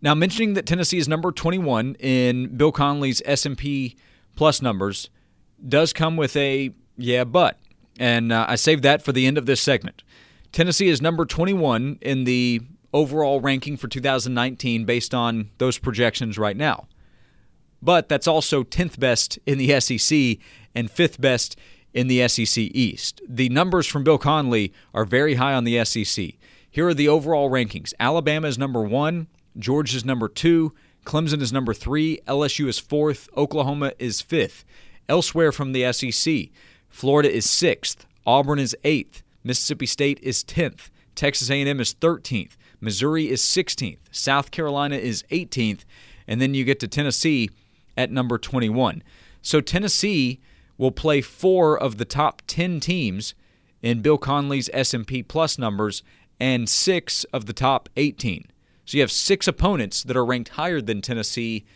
Now, 0.02 0.14
mentioning 0.14 0.54
that 0.54 0.66
Tennessee 0.66 0.98
is 0.98 1.08
number 1.08 1.30
21 1.30 1.96
in 1.96 2.56
Bill 2.56 2.72
Connelly's 2.72 3.20
S&P 3.24 3.96
Plus 4.36 4.62
numbers 4.62 5.10
does 5.68 5.92
come 5.92 6.16
with 6.16 6.34
a 6.36 6.70
yeah, 6.96 7.24
but. 7.24 7.58
And 7.98 8.32
uh, 8.32 8.46
I 8.48 8.56
saved 8.56 8.82
that 8.84 9.02
for 9.02 9.12
the 9.12 9.26
end 9.26 9.36
of 9.36 9.44
this 9.44 9.60
segment. 9.60 10.02
Tennessee 10.52 10.88
is 10.88 11.02
number 11.02 11.26
21 11.26 11.98
in 12.00 12.24
the 12.24 12.62
overall 12.94 13.40
ranking 13.40 13.76
for 13.76 13.88
2019 13.88 14.86
based 14.86 15.14
on 15.14 15.50
those 15.58 15.76
projections 15.76 16.38
right 16.38 16.56
now 16.56 16.86
but 17.82 18.08
that's 18.08 18.26
also 18.26 18.62
10th 18.62 18.98
best 18.98 19.38
in 19.46 19.58
the 19.58 19.80
SEC 19.80 20.38
and 20.74 20.90
5th 20.90 21.20
best 21.20 21.56
in 21.92 22.06
the 22.06 22.26
SEC 22.28 22.58
East. 22.58 23.20
The 23.28 23.48
numbers 23.48 23.86
from 23.86 24.04
Bill 24.04 24.18
Connelly 24.18 24.72
are 24.94 25.04
very 25.04 25.34
high 25.34 25.54
on 25.54 25.64
the 25.64 25.84
SEC. 25.84 26.34
Here 26.70 26.88
are 26.88 26.94
the 26.94 27.08
overall 27.08 27.50
rankings 27.50 27.92
Alabama 27.98 28.48
is 28.48 28.58
number 28.58 28.82
one, 28.82 29.26
Georgia 29.58 29.96
is 29.96 30.04
number 30.04 30.28
two, 30.28 30.72
Clemson 31.04 31.40
is 31.40 31.52
number 31.52 31.74
three, 31.74 32.20
LSU 32.28 32.68
is 32.68 32.78
fourth, 32.78 33.28
Oklahoma 33.36 33.92
is 33.98 34.20
fifth. 34.20 34.64
Elsewhere 35.08 35.50
from 35.50 35.72
the 35.72 35.92
SEC, 35.92 36.50
Florida 36.88 37.32
is 37.32 37.48
sixth, 37.48 38.06
Auburn 38.26 38.58
is 38.60 38.76
eighth, 38.84 39.22
Mississippi 39.42 39.86
State 39.86 40.20
is 40.22 40.44
10th, 40.44 40.90
Texas 41.16 41.50
A&M 41.50 41.80
is 41.80 41.94
13th, 41.94 42.52
Missouri 42.80 43.28
is 43.28 43.42
16th. 43.42 43.98
South 44.10 44.50
Carolina 44.50 44.96
is 44.96 45.22
18th. 45.30 45.84
And 46.26 46.40
then 46.40 46.54
you 46.54 46.64
get 46.64 46.80
to 46.80 46.88
Tennessee 46.88 47.50
at 48.00 48.10
number 48.10 48.38
21. 48.38 49.02
So 49.42 49.60
Tennessee 49.60 50.40
will 50.78 50.90
play 50.90 51.20
four 51.20 51.78
of 51.78 51.98
the 51.98 52.06
top 52.06 52.40
10 52.46 52.80
teams 52.80 53.34
in 53.82 54.00
Bill 54.00 54.16
Connelly's 54.16 54.70
S&P 54.72 55.22
Plus 55.22 55.58
numbers 55.58 56.02
and 56.40 56.66
six 56.66 57.24
of 57.24 57.44
the 57.44 57.52
top 57.52 57.90
18. 57.96 58.46
So 58.86 58.96
you 58.96 59.02
have 59.02 59.12
six 59.12 59.46
opponents 59.46 60.02
that 60.02 60.16
are 60.16 60.24
ranked 60.24 60.50
higher 60.50 60.80
than 60.80 61.02
Tennessee 61.02 61.66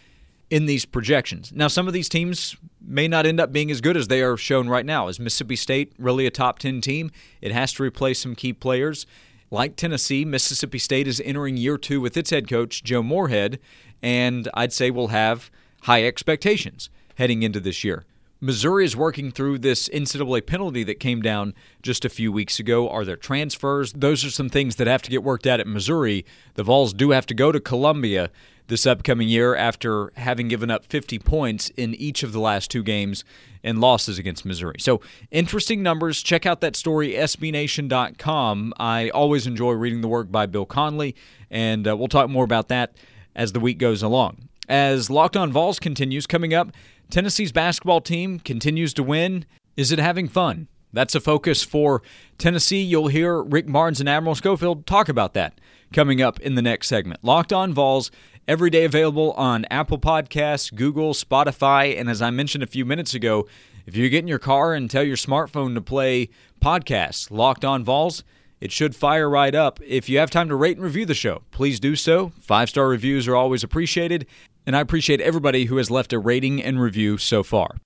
in 0.49 0.65
these 0.65 0.87
projections. 0.87 1.53
Now, 1.53 1.69
some 1.69 1.87
of 1.87 1.93
these 1.93 2.09
teams 2.09 2.57
may 2.81 3.07
not 3.07 3.27
end 3.27 3.41
up 3.41 3.53
being 3.53 3.71
as 3.71 3.83
good 3.83 3.97
as 3.97 4.09
they 4.09 4.23
are 4.23 4.39
shown 4.39 4.69
right 4.69 4.87
now. 4.87 5.09
Is 5.09 5.21
Mississippi 5.21 5.57
State 5.57 5.93
really 5.99 6.27
a 6.27 6.31
top 6.31 6.59
10 6.59 6.81
team? 6.81 7.11
It 7.43 7.53
has 7.53 7.75
to 7.75 7.83
replace 7.83 8.21
some 8.21 8.35
key 8.35 8.55
players. 8.55 9.07
Like 9.51 9.77
Tennessee, 9.77 10.25
Mississippi 10.25 10.79
State 10.79 11.07
is 11.07 11.21
entering 11.25 11.59
year 11.59 11.77
two 11.77 12.01
with 12.01 12.17
its 12.17 12.31
head 12.31 12.49
coach, 12.49 12.83
Joe 12.83 13.03
Moorhead, 13.03 13.61
and 14.03 14.49
I'd 14.55 14.73
say 14.73 14.91
we'll 14.91 15.09
have 15.09 15.51
high 15.85 16.05
expectations 16.05 16.91
heading 17.17 17.43
into 17.43 17.61
this 17.61 17.85
year. 17.85 18.05
Missouri 18.41 18.85
is 18.85 18.97
working 18.97 19.31
through 19.31 19.59
this 19.59 19.89
NCAA 19.89 20.45
penalty 20.47 20.83
that 20.85 21.01
came 21.01 21.23
down 21.23 21.55
just 21.83 22.05
a 22.05 22.11
few 22.11 22.31
weeks 22.31 22.59
ago. 22.59 22.89
Are 22.91 23.05
there 23.05 23.17
transfers? 23.17 23.93
Those 23.93 24.25
are 24.25 24.31
some 24.31 24.51
things 24.51 24.77
that 24.77 24.87
have 24.87 25.03
to 25.03 25.11
get 25.11 25.23
worked 25.23 25.47
out 25.47 25.61
at 25.61 25.67
Missouri. 25.67 26.27
The 26.55 26.63
Vols 26.63 26.93
do 26.93 27.11
have 27.11 27.27
to 27.27 27.35
go 27.35 27.53
to 27.53 27.61
Columbia 27.61 28.31
this 28.67 28.87
upcoming 28.87 29.29
year 29.29 29.55
after 29.55 30.11
having 30.17 30.49
given 30.49 30.71
up 30.71 30.85
50 30.87 31.19
points 31.19 31.71
in 31.71 31.95
each 31.95 32.23
of 32.23 32.33
the 32.33 32.41
last 32.41 32.71
two 32.71 32.83
games 32.83 33.25
and 33.63 33.81
losses 33.81 34.19
against 34.19 34.45
Missouri. 34.45 34.77
So, 34.79 35.01
interesting 35.31 35.83
numbers. 35.83 36.23
Check 36.23 36.47
out 36.47 36.61
that 36.63 36.77
story, 36.77 37.13
SBNation.com. 37.13 38.75
I 38.79 39.11
always 39.11 39.47
enjoy 39.47 39.73
reading 39.73 40.01
the 40.01 40.09
work 40.09 40.31
by 40.31 40.47
Bill 40.47 40.67
Connelly, 40.67 41.15
and 41.51 41.87
uh, 41.87 41.97
we'll 41.97 42.09
talk 42.09 42.31
more 42.31 42.45
about 42.45 42.69
that 42.69 42.95
as 43.37 43.53
the 43.53 43.61
week 43.61 43.79
goes 43.79 44.03
along. 44.03 44.49
As 44.69 45.11
Locked 45.11 45.37
On 45.37 45.53
Vols 45.53 45.79
continues, 45.79 46.27
coming 46.27 46.55
up, 46.55 46.73
Tennessee's 47.11 47.53
basketball 47.53 48.01
team 48.01 48.39
continues 48.39 48.95
to 48.95 49.03
win. 49.03 49.45
Is 49.77 49.93
it 49.93 49.99
having 49.99 50.29
fun? 50.29 50.69
That's 50.93 51.15
a 51.15 51.21
focus 51.21 51.63
for 51.63 52.03
Tennessee. 52.39 52.81
You'll 52.81 53.09
hear 53.09 53.43
Rick 53.43 53.67
Barnes 53.67 54.01
and 54.01 54.09
Admiral 54.09 54.37
Schofield 54.37 54.87
talk 54.87 55.09
about 55.09 55.35
that 55.35 55.61
coming 55.93 56.23
up 56.23 56.41
in 56.41 56.55
the 56.55 56.63
next 56.63 56.89
segment. 56.89 57.23
Locked 57.25 57.53
On 57.53 57.75
Vols, 57.75 58.11
every 58.47 58.71
day 58.71 58.85
available 58.85 59.33
on 59.33 59.65
Apple 59.71 59.99
Podcasts, 59.99 60.75
Google, 60.75 61.13
Spotify, 61.13 61.99
and 61.99 62.09
as 62.09 62.23
I 62.23 62.31
mentioned 62.31 62.63
a 62.63 62.69
few 62.69 62.85
minutes 62.85 63.13
ago, 63.13 63.47
if 63.87 63.97
you 63.97 64.09
get 64.09 64.21
in 64.21 64.29
your 64.29 64.39
car 64.39 64.73
and 64.73 64.89
tell 64.89 65.03
your 65.03 65.17
smartphone 65.17 65.75
to 65.75 65.81
play 65.81 66.31
podcasts, 66.63 67.31
Locked 67.31 67.65
On 67.65 67.85
Vols, 67.85 68.25
it 68.61 68.73
should 68.73 68.97
fire 68.97 69.29
right 69.29 69.55
up. 69.55 69.79
If 69.85 70.09
you 70.09 70.19
have 70.19 70.31
time 70.31 70.49
to 70.49 70.57
rate 70.57 70.77
and 70.77 70.85
review 70.85 71.05
the 71.05 71.13
show, 71.13 71.43
please 71.51 71.79
do 71.79 71.97
so. 71.97 72.33
Five 72.41 72.71
star 72.71 72.89
reviews 72.89 73.29
are 73.29 73.37
always 73.37 73.63
appreciated 73.63 74.27
and 74.67 74.77
I 74.77 74.81
appreciate 74.81 75.21
everybody 75.21 75.67
who 75.67 75.77
has 75.77 75.91
left 75.91 76.13
a 76.13 76.19
rating 76.19 76.63
and 76.63 76.81
review 76.81 77.19
so 77.19 77.43
far. 77.43 77.77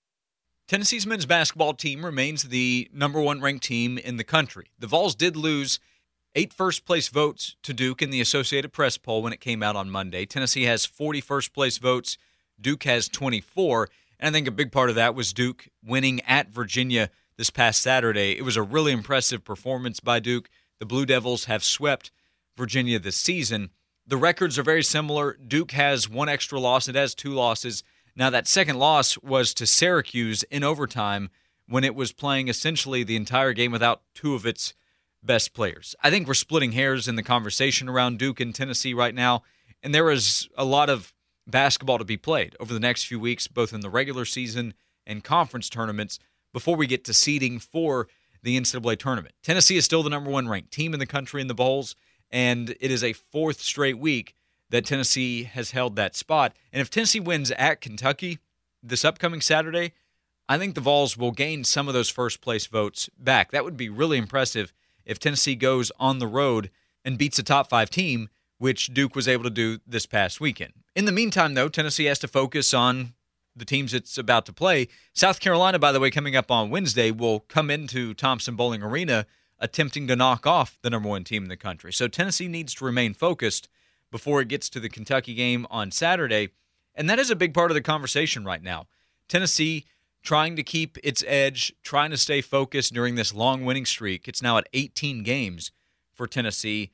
Tennessee's 0.66 1.06
men's 1.06 1.26
basketball 1.26 1.75
team 1.75 2.04
remains 2.04 2.44
the 2.44 2.90
number 2.92 3.20
one 3.20 3.40
ranked 3.40 3.64
team 3.64 3.97
in 3.97 4.18
the 4.18 4.25
country. 4.25 4.66
The 4.78 4.87
Vols 4.87 5.14
did 5.14 5.35
lose 5.35 5.80
eight 6.35 6.52
first 6.52 6.85
place 6.85 7.08
votes 7.08 7.56
to 7.62 7.73
Duke 7.73 8.02
in 8.02 8.11
the 8.11 8.20
Associated 8.20 8.73
Press 8.73 8.99
poll 8.99 9.23
when 9.23 9.32
it 9.32 9.40
came 9.40 9.62
out 9.62 9.76
on 9.76 9.90
Monday. 9.90 10.26
Tennessee 10.26 10.64
has 10.64 10.85
40 10.85 11.20
first 11.23 11.54
place 11.54 11.78
votes, 11.78 12.18
Duke 12.61 12.85
has 12.85 13.08
24. 13.08 13.88
And 14.20 14.35
I 14.35 14.37
think 14.37 14.49
a 14.49 14.52
big 14.52 14.73
part 14.73 14.90
of 14.90 14.97
that 14.97 15.14
was 15.14 15.32
Duke 15.32 15.68
winning 15.85 16.20
at 16.23 16.50
Virginia 16.50 17.11
this 17.37 17.50
past 17.50 17.80
Saturday. 17.80 18.37
It 18.37 18.44
was 18.44 18.56
a 18.56 18.62
really 18.62 18.92
impressive 18.92 19.44
performance 19.44 20.00
by 20.00 20.18
Duke. 20.18 20.50
The 20.80 20.87
Blue 20.87 21.06
Devils 21.06 21.47
have 21.47 21.64
swept 21.64 22.11
Virginia 22.56 22.99
this 22.99 23.16
season. 23.16 23.70
The 24.09 24.17
records 24.17 24.59
are 24.59 24.62
very 24.62 24.83
similar. 24.83 25.35
Duke 25.35 25.73
has 25.73 26.09
one 26.09 26.31
extra 26.31 26.59
loss, 26.59 26.88
it 26.88 26.95
has 26.95 27.15
two 27.15 27.33
losses. 27.33 27.83
Now, 28.17 28.31
that 28.31 28.49
second 28.49 28.79
loss 28.79 29.19
was 29.19 29.53
to 29.55 29.67
Syracuse 29.67 30.45
in 30.45 30.65
overtime 30.65 31.29
when 31.69 31.85
it 31.85 31.95
was 31.95 32.11
playing 32.11 32.49
essentially 32.49 33.05
the 33.05 33.17
entire 33.17 33.53
game 33.53 33.71
without 33.71 34.00
two 34.15 34.35
of 34.35 34.47
its 34.47 34.73
best 35.23 35.53
players. 35.53 35.95
I 36.03 36.09
think 36.09 36.27
we're 36.27 36.33
splitting 36.33 36.73
hairs 36.73 37.07
in 37.07 37.17
the 37.17 37.23
conversation 37.23 37.87
around 37.87 38.19
Duke 38.19 38.41
and 38.41 38.55
Tennessee 38.55 38.95
right 38.95 39.15
now, 39.15 39.43
and 39.83 39.95
there 39.95 40.11
is 40.11 40.49
a 40.57 40.65
lot 40.65 40.88
of 40.88 41.12
basketball 41.47 41.99
to 41.99 42.05
be 42.05 42.17
played 42.17 42.57
over 42.59 42.73
the 42.73 42.81
next 42.81 43.05
few 43.05 43.21
weeks, 43.21 43.47
both 43.47 43.75
in 43.75 43.81
the 43.81 43.91
regular 43.91 44.25
season 44.25 44.73
and 45.07 45.23
conference 45.23 45.69
tournaments, 45.69 46.19
before 46.55 46.77
we 46.77 46.87
get 46.87 47.05
to 47.05 47.12
seeding 47.12 47.59
for 47.59 48.09
the 48.43 48.59
NCAA 48.59 48.99
tournament. 48.99 49.35
Tennessee 49.43 49.77
is 49.77 49.85
still 49.85 50.03
the 50.03 50.09
number 50.09 50.31
one 50.31 50.49
ranked 50.49 50.73
team 50.73 50.95
in 50.95 50.99
the 50.99 51.07
country 51.07 51.43
in 51.43 51.47
the 51.47 51.55
bowls 51.55 51.95
and 52.30 52.70
it 52.80 52.90
is 52.90 53.02
a 53.02 53.12
fourth 53.12 53.61
straight 53.61 53.99
week 53.99 54.35
that 54.70 54.85
Tennessee 54.85 55.44
has 55.44 55.70
held 55.70 55.97
that 55.97 56.14
spot. 56.14 56.54
And 56.73 56.80
if 56.80 56.90
Tennessee 56.90 57.20
wins 57.20 57.50
at 57.52 57.80
Kentucky 57.80 58.38
this 58.82 59.04
upcoming 59.04 59.40
Saturday, 59.40 59.94
I 60.49 60.58
think 60.58 60.75
the 60.75 60.80
Vols 60.80 61.16
will 61.16 61.32
gain 61.32 61.64
some 61.64 61.88
of 61.88 61.94
those 61.94 62.08
first 62.08 62.40
place 62.40 62.66
votes 62.66 63.08
back. 63.18 63.50
That 63.50 63.64
would 63.64 63.76
be 63.76 63.88
really 63.88 64.18
impressive 64.18 64.73
if 65.04 65.18
Tennessee 65.18 65.54
goes 65.54 65.90
on 65.99 66.18
the 66.18 66.26
road 66.26 66.70
and 67.04 67.18
beats 67.18 67.38
a 67.38 67.42
top 67.42 67.68
five 67.68 67.90
team, 67.90 68.28
which 68.58 68.92
Duke 68.92 69.14
was 69.14 69.28
able 69.28 69.44
to 69.44 69.50
do 69.50 69.78
this 69.87 70.06
past 70.06 70.40
weekend. 70.40 70.73
In 70.94 71.04
the 71.04 71.12
meantime, 71.12 71.54
though, 71.54 71.68
Tennessee 71.68 72.06
has 72.06 72.18
to 72.20 72.28
focus 72.28 72.75
on 72.75 73.14
the 73.56 73.64
teams 73.64 73.92
it's 73.94 74.18
about 74.18 74.47
to 74.47 74.52
play. 74.52 74.88
South 75.12 75.40
Carolina, 75.40 75.78
by 75.78 75.92
the 75.92 76.00
way, 76.00 76.11
coming 76.11 76.37
up 76.37 76.50
on 76.50 76.70
Wednesday, 76.70 77.11
will 77.11 77.40
come 77.40 77.70
into 77.70 78.14
Thompson-Boling 78.14 78.82
Arena 78.82 79.26
attempting 79.61 80.07
to 80.07 80.17
knock 80.17 80.47
off 80.47 80.79
the 80.83 80.91
number 80.91 81.09
one 81.09 81.25
team 81.25 81.43
in 81.43 81.49
the 81.49 81.57
country. 81.57 81.93
So 81.93 82.09
Tennessee 82.09 82.49
needs 82.49 82.75
to 82.75 82.85
remain 82.85 83.15
focused 83.15 83.69
before 84.11 84.41
it 84.41 84.49
gets 84.49 84.69
to 84.71 84.81
the 84.81 84.88
Kentucky 84.88 85.35
game 85.35 85.67
on 85.71 85.91
Saturday. 85.91 86.50
And 86.95 87.09
that 87.11 87.19
is 87.19 87.31
a 87.31 87.37
big 87.37 87.55
part 87.55 87.71
of 87.71 87.75
the 87.75 87.81
conversation 87.81 88.45
right 88.45 88.62
now. 88.62 88.87
Tennessee 89.29 89.85
trying 90.23 90.57
to 90.57 90.62
keep 90.62 90.99
its 91.03 91.23
edge, 91.27 91.73
trying 91.83 92.11
to 92.11 92.17
stay 92.17 92.41
focused 92.41 92.93
during 92.93 93.15
this 93.15 93.35
long 93.35 93.65
winning 93.65 93.87
streak. 93.87 94.27
It's 94.27 94.43
now 94.43 94.59
at 94.59 94.69
18 94.73 95.23
games 95.23 95.71
for 96.12 96.27
Tennessee, 96.27 96.91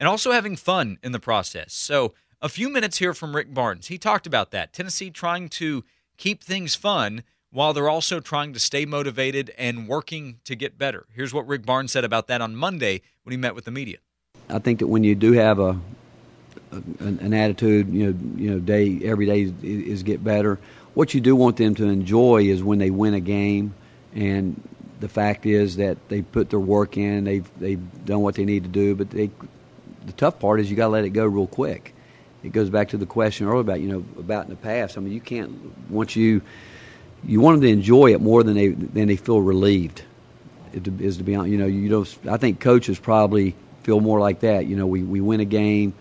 and 0.00 0.08
also 0.08 0.32
having 0.32 0.56
fun 0.56 0.98
in 1.02 1.12
the 1.12 1.20
process. 1.20 1.72
So, 1.72 2.14
a 2.42 2.48
few 2.48 2.68
minutes 2.68 2.98
here 2.98 3.14
from 3.14 3.34
Rick 3.34 3.54
Barnes. 3.54 3.86
He 3.86 3.96
talked 3.96 4.26
about 4.26 4.50
that. 4.50 4.74
Tennessee 4.74 5.10
trying 5.10 5.48
to 5.50 5.82
keep 6.18 6.42
things 6.42 6.74
fun 6.74 7.22
while 7.54 7.72
they're 7.72 7.88
also 7.88 8.18
trying 8.18 8.52
to 8.52 8.58
stay 8.58 8.84
motivated 8.84 9.54
and 9.56 9.86
working 9.86 10.40
to 10.42 10.56
get 10.56 10.76
better. 10.76 11.06
Here's 11.14 11.32
what 11.32 11.46
Rick 11.46 11.64
Barnes 11.64 11.92
said 11.92 12.04
about 12.04 12.26
that 12.26 12.40
on 12.40 12.56
Monday 12.56 13.00
when 13.22 13.30
he 13.30 13.36
met 13.36 13.54
with 13.54 13.64
the 13.64 13.70
media. 13.70 13.98
I 14.50 14.58
think 14.58 14.80
that 14.80 14.88
when 14.88 15.04
you 15.04 15.14
do 15.14 15.32
have 15.32 15.60
a, 15.60 15.80
a 16.72 16.82
an 16.98 17.32
attitude, 17.32 17.94
you 17.94 18.06
know, 18.06 18.18
you 18.36 18.50
know, 18.50 18.58
day 18.58 19.00
every 19.04 19.26
day 19.26 19.42
is, 19.42 19.52
is 19.62 20.02
get 20.02 20.24
better. 20.24 20.58
What 20.94 21.14
you 21.14 21.20
do 21.20 21.36
want 21.36 21.56
them 21.56 21.76
to 21.76 21.84
enjoy 21.84 22.42
is 22.42 22.60
when 22.60 22.80
they 22.80 22.90
win 22.90 23.14
a 23.14 23.20
game, 23.20 23.72
and 24.16 24.60
the 24.98 25.08
fact 25.08 25.46
is 25.46 25.76
that 25.76 25.96
they 26.08 26.22
put 26.22 26.50
their 26.50 26.58
work 26.58 26.96
in, 26.96 27.22
they've 27.22 27.48
they've 27.60 28.04
done 28.04 28.20
what 28.20 28.34
they 28.34 28.44
need 28.44 28.64
to 28.64 28.68
do. 28.68 28.96
But 28.96 29.10
they, 29.10 29.30
the 30.06 30.12
tough 30.12 30.40
part 30.40 30.58
is 30.58 30.68
you 30.68 30.76
got 30.76 30.86
to 30.86 30.92
let 30.92 31.04
it 31.04 31.10
go 31.10 31.24
real 31.24 31.46
quick. 31.46 31.94
It 32.42 32.50
goes 32.50 32.68
back 32.68 32.88
to 32.88 32.96
the 32.96 33.06
question 33.06 33.46
earlier 33.46 33.60
about 33.60 33.80
you 33.80 33.88
know 33.88 34.04
about 34.18 34.44
in 34.44 34.50
the 34.50 34.56
past. 34.56 34.98
I 34.98 35.00
mean, 35.00 35.12
you 35.12 35.20
can't 35.20 35.52
once 35.88 36.16
you 36.16 36.42
you 37.26 37.40
want 37.40 37.60
them 37.60 37.62
to 37.62 37.72
enjoy 37.72 38.12
it 38.12 38.20
more 38.20 38.42
than 38.42 38.54
they 38.54 38.68
than 38.68 39.08
they 39.08 39.16
feel 39.16 39.40
relieved. 39.40 40.02
Is 40.72 41.18
to 41.18 41.22
be 41.22 41.36
honest, 41.36 41.52
you 41.52 41.58
know, 41.58 41.66
you 41.66 41.88
don't. 41.88 42.18
I 42.28 42.36
think 42.36 42.60
coaches 42.60 42.98
probably 42.98 43.54
feel 43.84 44.00
more 44.00 44.18
like 44.18 44.40
that. 44.40 44.66
You 44.66 44.76
know, 44.76 44.86
we 44.86 45.02
we 45.02 45.20
win 45.20 45.40
a 45.40 45.44
game, 45.44 45.94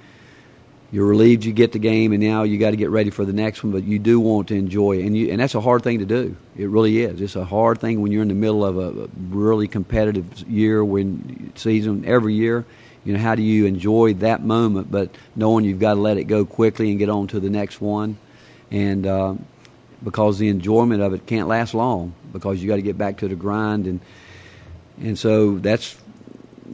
you're 0.92 1.06
relieved 1.06 1.46
you 1.46 1.54
get 1.54 1.72
the 1.72 1.80
game, 1.80 2.12
and 2.12 2.24
now 2.24 2.44
you 2.44 2.58
got 2.58 2.72
to 2.72 2.76
get 2.76 2.90
ready 2.90 3.10
for 3.10 3.26
the 3.26 3.34
next 3.34 3.64
one. 3.64 3.72
But 3.72 3.84
you 3.84 4.00
do 4.00 4.20
want 4.20 4.48
to 4.50 4.56
enjoy 4.56 5.00
it, 5.00 5.06
and 5.06 5.16
you 5.16 5.32
and 5.32 5.40
that's 5.40 5.56
a 5.56 5.62
hard 5.62 5.84
thing 5.84 6.00
to 6.00 6.06
do. 6.06 6.36
It 6.58 6.70
really 6.70 7.02
is. 7.02 7.22
It's 7.22 7.36
a 7.36 7.46
hard 7.46 7.80
thing 7.80 8.02
when 8.02 8.12
you're 8.12 8.24
in 8.24 8.28
the 8.28 8.34
middle 8.34 8.66
of 8.66 8.78
a, 8.78 9.10
really 9.30 9.68
competitive 9.68 10.48
year, 10.50 10.84
when 10.84 11.52
season 11.56 12.06
every 12.06 12.34
year. 12.34 12.66
You 13.06 13.14
know, 13.14 13.20
how 13.20 13.36
do 13.36 13.42
you 13.42 13.66
enjoy 13.66 14.14
that 14.16 14.44
moment, 14.44 14.90
but 14.90 15.10
knowing 15.36 15.66
you've 15.66 15.80
got 15.80 15.96
to 15.96 16.00
let 16.00 16.18
it 16.18 16.24
go 16.24 16.46
quickly 16.46 16.90
and 16.90 17.00
get 17.00 17.10
on 17.10 17.28
to 17.28 17.40
the 17.40 17.50
next 17.50 17.80
one, 17.82 18.18
and. 18.72 19.06
Uh, 19.06 19.36
because 20.04 20.38
the 20.38 20.50
enjoyment 20.50 21.02
of 21.02 21.14
it 21.14 21.26
can't 21.26 21.48
last 21.48 21.74
long 21.74 22.14
because 22.32 22.62
you 22.62 22.68
got 22.68 22.76
to 22.76 22.82
get 22.82 22.98
back 22.98 23.18
to 23.18 23.28
the 23.28 23.36
grind 23.36 23.88
and 23.88 24.00
and 25.00 25.18
so 25.18 25.58
that's 25.58 25.98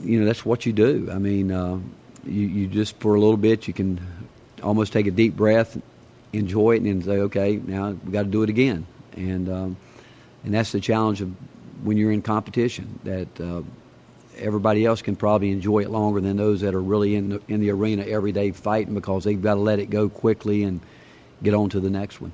you 0.02 0.20
know 0.20 0.26
that's 0.26 0.46
what 0.46 0.66
you 0.66 0.74
do. 0.74 1.10
I 1.12 1.18
mean, 1.18 1.52
uh, 1.52 1.80
you 2.26 2.48
you 2.48 2.68
just 2.68 2.98
for 2.98 3.16
a 3.16 3.20
little 3.20 3.38
bit 3.38 3.68
you 3.68 3.74
can 3.74 4.00
almost 4.62 4.94
take 4.94 5.08
a 5.08 5.12
deep 5.12 5.36
breath, 5.36 5.78
enjoy 6.34 6.74
it, 6.74 6.78
and 6.78 6.86
then 6.86 7.02
say, 7.02 7.20
okay, 7.22 7.56
now 7.58 7.92
we 7.92 8.12
got 8.12 8.24
to 8.24 8.30
do 8.30 8.44
it 8.44 8.50
again. 8.50 8.86
And 9.16 9.50
um, 9.50 9.78
and 10.44 10.54
that's 10.54 10.72
the 10.72 10.80
challenge 10.80 11.22
of 11.22 11.34
when 11.84 11.98
you're 11.98 12.12
in 12.12 12.22
competition 12.22 13.00
that. 13.04 13.40
Uh, 13.40 13.62
everybody 14.38 14.86
else 14.86 15.02
can 15.02 15.18
probably 15.18 15.52
enjoy 15.52 15.80
it 15.80 15.90
longer 15.90 16.22
than 16.22 16.38
those 16.38 16.62
that 16.62 16.74
are 16.74 16.82
really 16.82 17.14
in 17.14 17.28
the, 17.28 17.42
in 17.50 17.60
the 17.60 17.70
arena 17.72 18.04
every 18.04 18.32
day 18.32 18.52
fighting 18.52 18.94
because 18.94 19.26
they've 19.26 19.42
got 19.42 19.56
to 19.56 19.60
let 19.60 19.80
it 19.80 19.90
go 19.90 20.08
quickly 20.08 20.64
and 20.64 20.80
get 21.44 21.54
on 21.54 21.70
to 21.70 21.82
the 21.82 21.90
next 21.90 22.22
one. 22.22 22.32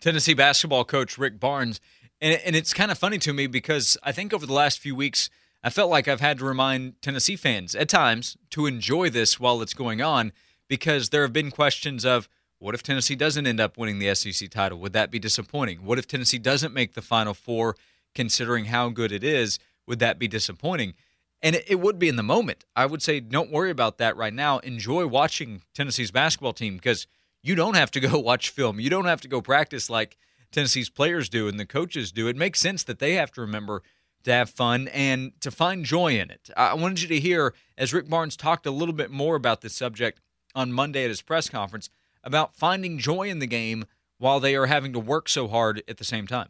Tennessee 0.00 0.34
basketball 0.34 0.84
coach 0.84 1.18
Rick 1.18 1.38
Barnes. 1.38 1.80
And, 2.20 2.40
and 2.44 2.56
it's 2.56 2.74
kind 2.74 2.90
of 2.90 2.98
funny 2.98 3.18
to 3.18 3.32
me 3.32 3.46
because 3.46 3.96
I 4.02 4.12
think 4.12 4.32
over 4.32 4.46
the 4.46 4.52
last 4.52 4.78
few 4.78 4.94
weeks, 4.94 5.30
I 5.62 5.70
felt 5.70 5.90
like 5.90 6.08
I've 6.08 6.20
had 6.20 6.38
to 6.38 6.44
remind 6.44 7.00
Tennessee 7.02 7.36
fans 7.36 7.74
at 7.74 7.88
times 7.88 8.36
to 8.50 8.66
enjoy 8.66 9.10
this 9.10 9.38
while 9.38 9.60
it's 9.60 9.74
going 9.74 10.00
on 10.00 10.32
because 10.68 11.10
there 11.10 11.22
have 11.22 11.32
been 11.32 11.50
questions 11.50 12.04
of 12.04 12.28
what 12.58 12.74
if 12.74 12.82
Tennessee 12.82 13.16
doesn't 13.16 13.46
end 13.46 13.60
up 13.60 13.76
winning 13.76 13.98
the 13.98 14.14
SEC 14.14 14.50
title? 14.50 14.78
Would 14.78 14.92
that 14.92 15.10
be 15.10 15.18
disappointing? 15.18 15.84
What 15.84 15.98
if 15.98 16.06
Tennessee 16.06 16.38
doesn't 16.38 16.74
make 16.74 16.94
the 16.94 17.02
Final 17.02 17.34
Four, 17.34 17.74
considering 18.14 18.66
how 18.66 18.90
good 18.90 19.12
it 19.12 19.24
is? 19.24 19.58
Would 19.86 19.98
that 19.98 20.18
be 20.18 20.28
disappointing? 20.28 20.94
And 21.42 21.56
it 21.66 21.80
would 21.80 21.98
be 21.98 22.08
in 22.08 22.16
the 22.16 22.22
moment. 22.22 22.64
I 22.76 22.84
would 22.84 23.02
say 23.02 23.18
don't 23.18 23.50
worry 23.50 23.70
about 23.70 23.96
that 23.98 24.16
right 24.16 24.32
now. 24.32 24.58
Enjoy 24.58 25.06
watching 25.06 25.62
Tennessee's 25.74 26.10
basketball 26.10 26.52
team 26.52 26.76
because 26.76 27.06
you 27.42 27.54
don't 27.54 27.74
have 27.74 27.90
to 27.92 28.00
go 28.00 28.18
watch 28.20 28.50
film. 28.50 28.80
You 28.80 28.90
don't 28.90 29.06
have 29.06 29.20
to 29.22 29.28
go 29.28 29.40
practice 29.40 29.90
like 29.90 30.16
Tennessee's 30.52 30.90
players 30.90 31.28
do 31.28 31.48
and 31.48 31.58
the 31.58 31.66
coaches 31.66 32.12
do. 32.12 32.28
It 32.28 32.36
makes 32.36 32.60
sense 32.60 32.82
that 32.84 32.98
they 32.98 33.14
have 33.14 33.32
to 33.32 33.40
remember 33.40 33.82
to 34.24 34.32
have 34.32 34.50
fun 34.50 34.88
and 34.88 35.32
to 35.40 35.50
find 35.50 35.84
joy 35.84 36.18
in 36.18 36.30
it. 36.30 36.50
I 36.56 36.74
wanted 36.74 37.00
you 37.00 37.08
to 37.08 37.20
hear, 37.20 37.54
as 37.78 37.94
Rick 37.94 38.08
Barnes 38.08 38.36
talked 38.36 38.66
a 38.66 38.70
little 38.70 38.94
bit 38.94 39.10
more 39.10 39.34
about 39.34 39.62
this 39.62 39.74
subject 39.74 40.20
on 40.54 40.72
Monday 40.72 41.04
at 41.04 41.08
his 41.08 41.22
press 41.22 41.48
conference, 41.48 41.88
about 42.22 42.54
finding 42.54 42.98
joy 42.98 43.28
in 43.30 43.38
the 43.38 43.46
game 43.46 43.86
while 44.18 44.40
they 44.40 44.54
are 44.54 44.66
having 44.66 44.92
to 44.92 44.98
work 45.00 45.28
so 45.28 45.48
hard 45.48 45.82
at 45.88 45.96
the 45.96 46.04
same 46.04 46.26
time. 46.26 46.48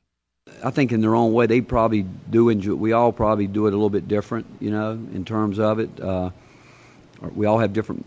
I 0.64 0.70
think 0.70 0.90
in 0.90 1.00
their 1.00 1.14
own 1.14 1.32
way, 1.32 1.46
they 1.46 1.60
probably 1.60 2.02
do 2.02 2.48
enjoy. 2.48 2.74
We 2.74 2.92
all 2.92 3.12
probably 3.12 3.46
do 3.46 3.66
it 3.66 3.68
a 3.68 3.76
little 3.76 3.90
bit 3.90 4.08
different, 4.08 4.46
you 4.58 4.70
know, 4.70 4.92
in 4.92 5.24
terms 5.24 5.60
of 5.60 5.78
it. 5.78 6.00
Uh, 6.00 6.30
we 7.34 7.46
all 7.46 7.58
have 7.58 7.72
different 7.72 8.04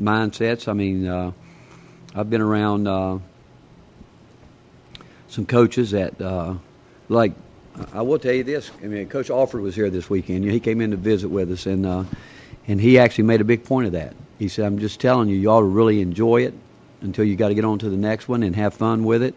mindsets. 0.00 0.66
I 0.66 0.72
mean, 0.72 1.06
uh, 1.06 1.32
I've 2.14 2.28
been 2.28 2.40
around 2.40 2.88
uh, 2.88 3.18
some 5.28 5.46
coaches 5.46 5.92
that, 5.92 6.20
uh, 6.20 6.54
like, 7.08 7.32
I 7.92 8.02
will 8.02 8.18
tell 8.18 8.34
you 8.34 8.42
this. 8.42 8.70
I 8.82 8.86
mean, 8.86 9.08
Coach 9.08 9.30
Alford 9.30 9.62
was 9.62 9.74
here 9.74 9.90
this 9.90 10.10
weekend. 10.10 10.44
He 10.44 10.60
came 10.60 10.80
in 10.80 10.90
to 10.90 10.96
visit 10.96 11.28
with 11.28 11.50
us, 11.52 11.66
and 11.66 11.86
uh, 11.86 12.04
and 12.66 12.80
he 12.80 12.98
actually 12.98 13.24
made 13.24 13.40
a 13.40 13.44
big 13.44 13.64
point 13.64 13.86
of 13.86 13.92
that. 13.92 14.14
He 14.38 14.48
said, 14.48 14.66
"I'm 14.66 14.80
just 14.80 15.00
telling 15.00 15.28
you, 15.28 15.36
you 15.36 15.48
ought 15.50 15.60
to 15.60 15.66
really 15.66 16.00
enjoy 16.00 16.42
it 16.42 16.54
until 17.00 17.24
you 17.24 17.36
got 17.36 17.48
to 17.48 17.54
get 17.54 17.64
on 17.64 17.78
to 17.78 17.88
the 17.88 17.96
next 17.96 18.28
one 18.28 18.42
and 18.42 18.54
have 18.56 18.74
fun 18.74 19.04
with 19.04 19.22
it." 19.22 19.34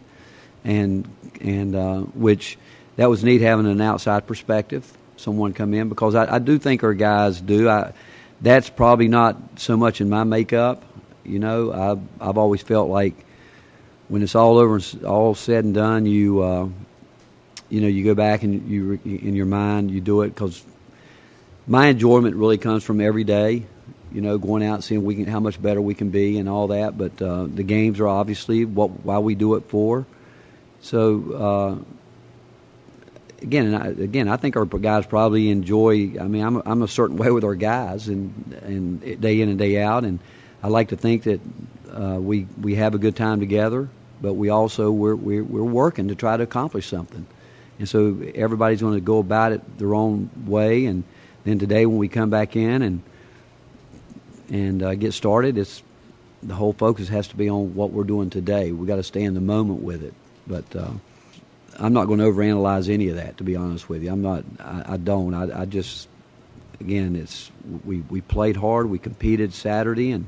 and 0.64 1.08
and 1.40 1.74
uh, 1.76 2.00
which 2.00 2.58
that 2.96 3.10
was 3.10 3.22
neat 3.22 3.40
having 3.40 3.66
an 3.66 3.80
outside 3.80 4.26
perspective, 4.26 4.90
someone 5.16 5.52
come 5.52 5.74
in 5.74 5.88
because 5.88 6.14
I, 6.14 6.36
I 6.36 6.38
do 6.38 6.58
think 6.58 6.82
our 6.82 6.94
guys 6.94 7.40
do. 7.40 7.68
I 7.68 7.92
that's 8.40 8.70
probably 8.70 9.08
not 9.08 9.36
so 9.56 9.76
much 9.76 10.00
in 10.00 10.08
my 10.08 10.24
makeup. 10.24 10.82
You 11.24 11.38
know, 11.38 11.72
I've 11.72 12.00
I've 12.20 12.38
always 12.38 12.62
felt 12.62 12.88
like 12.88 13.14
when 14.08 14.22
it's 14.22 14.34
all 14.34 14.58
over, 14.58 14.80
all 15.06 15.34
said 15.34 15.64
and 15.64 15.74
done, 15.74 16.06
you 16.06 16.42
uh, 16.42 16.68
you 17.68 17.80
know 17.80 17.88
you 17.88 18.04
go 18.04 18.14
back 18.14 18.42
and 18.42 18.68
you 18.68 19.00
in 19.04 19.34
your 19.34 19.46
mind 19.46 19.90
you 19.90 20.00
do 20.00 20.22
it 20.22 20.28
because 20.28 20.62
my 21.66 21.86
enjoyment 21.86 22.36
really 22.36 22.58
comes 22.58 22.84
from 22.84 23.00
every 23.00 23.24
day. 23.24 23.64
You 24.12 24.20
know, 24.20 24.38
going 24.38 24.64
out 24.64 24.74
and 24.74 24.84
seeing 24.84 25.02
we 25.04 25.16
can, 25.16 25.26
how 25.26 25.40
much 25.40 25.60
better 25.60 25.80
we 25.82 25.94
can 25.94 26.10
be 26.10 26.38
and 26.38 26.48
all 26.48 26.68
that. 26.68 26.96
But 26.96 27.20
uh, 27.20 27.46
the 27.46 27.64
games 27.64 27.98
are 27.98 28.06
obviously 28.06 28.64
what 28.64 29.04
why 29.04 29.18
we 29.18 29.34
do 29.34 29.56
it 29.56 29.64
for. 29.64 30.06
So 30.82 31.32
uh, 31.82 31.94
again, 33.42 33.74
I, 33.74 33.88
again, 33.88 34.28
I 34.28 34.36
think 34.36 34.56
our 34.56 34.64
guys 34.64 35.06
probably 35.06 35.50
enjoy. 35.50 36.12
I 36.20 36.28
mean, 36.28 36.44
I'm 36.44 36.62
I'm 36.64 36.82
a 36.82 36.88
certain 36.88 37.16
way 37.22 37.30
with 37.30 37.44
our 37.44 37.54
guys, 37.54 38.08
and 38.08 38.58
and 38.62 39.20
day 39.20 39.40
in 39.40 39.48
and 39.48 39.58
day 39.58 39.80
out, 39.80 40.04
and 40.04 40.18
I 40.64 40.68
like 40.68 40.88
to 40.88 40.96
think 40.96 41.24
that 41.24 41.40
uh, 41.92 42.18
we 42.18 42.46
we 42.58 42.76
have 42.76 42.94
a 42.94 42.98
good 42.98 43.14
time 43.14 43.38
together. 43.38 43.86
But 44.22 44.32
we 44.32 44.48
also 44.48 44.90
we're 44.90 45.14
we're, 45.14 45.44
we're 45.44 45.62
working 45.62 46.08
to 46.08 46.14
try 46.14 46.38
to 46.38 46.42
accomplish 46.42 46.88
something, 46.88 47.26
and 47.78 47.86
so 47.86 48.16
everybody's 48.34 48.80
going 48.80 48.94
to 48.94 49.02
go 49.02 49.18
about 49.18 49.52
it 49.52 49.78
their 49.78 49.94
own 49.94 50.30
way. 50.46 50.86
And 50.86 51.04
then 51.44 51.58
today, 51.58 51.84
when 51.84 51.98
we 51.98 52.08
come 52.08 52.30
back 52.30 52.56
in 52.56 52.80
and 52.80 53.02
and 54.48 54.82
uh, 54.82 54.94
get 54.94 55.12
started, 55.12 55.58
it's 55.58 55.82
the 56.42 56.54
whole 56.54 56.72
focus 56.72 57.08
has 57.08 57.28
to 57.28 57.36
be 57.36 57.50
on 57.50 57.74
what 57.74 57.90
we're 57.90 58.04
doing 58.04 58.30
today. 58.30 58.72
We 58.72 58.86
got 58.86 58.96
to 58.96 59.02
stay 59.02 59.22
in 59.22 59.34
the 59.34 59.42
moment 59.42 59.82
with 59.82 60.02
it. 60.02 60.14
But 60.46 60.64
uh, 60.74 60.92
I'm 61.78 61.92
not 61.92 62.06
going 62.06 62.20
to 62.20 62.24
overanalyze 62.24 62.88
any 62.88 63.10
of 63.10 63.16
that, 63.16 63.36
to 63.36 63.44
be 63.44 63.56
honest 63.56 63.90
with 63.90 64.02
you. 64.02 64.10
I'm 64.10 64.22
not. 64.22 64.44
I, 64.60 64.94
I 64.94 64.96
don't. 64.96 65.34
I, 65.34 65.60
I 65.60 65.64
just, 65.66 66.08
again, 66.80 67.16
it's 67.16 67.50
we 67.84 67.98
we 68.08 68.22
played 68.22 68.56
hard. 68.56 68.88
We 68.88 68.98
competed 68.98 69.52
Saturday, 69.52 70.12
and 70.12 70.26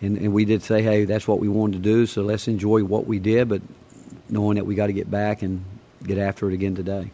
and 0.00 0.16
and 0.18 0.32
we 0.32 0.44
did 0.44 0.62
say, 0.62 0.82
hey, 0.82 1.04
that's 1.04 1.26
what 1.26 1.40
we 1.40 1.48
wanted 1.48 1.74
to 1.74 1.82
do. 1.82 2.06
So 2.06 2.22
let's 2.22 2.48
enjoy 2.48 2.84
what 2.84 3.06
we 3.06 3.18
did, 3.18 3.48
but 3.48 3.62
knowing 4.28 4.56
that 4.56 4.66
we 4.66 4.74
got 4.74 4.88
to 4.88 4.92
get 4.92 5.10
back 5.10 5.42
and 5.42 5.64
get 6.04 6.18
after 6.18 6.48
it 6.50 6.54
again 6.54 6.74
today. 6.74 7.10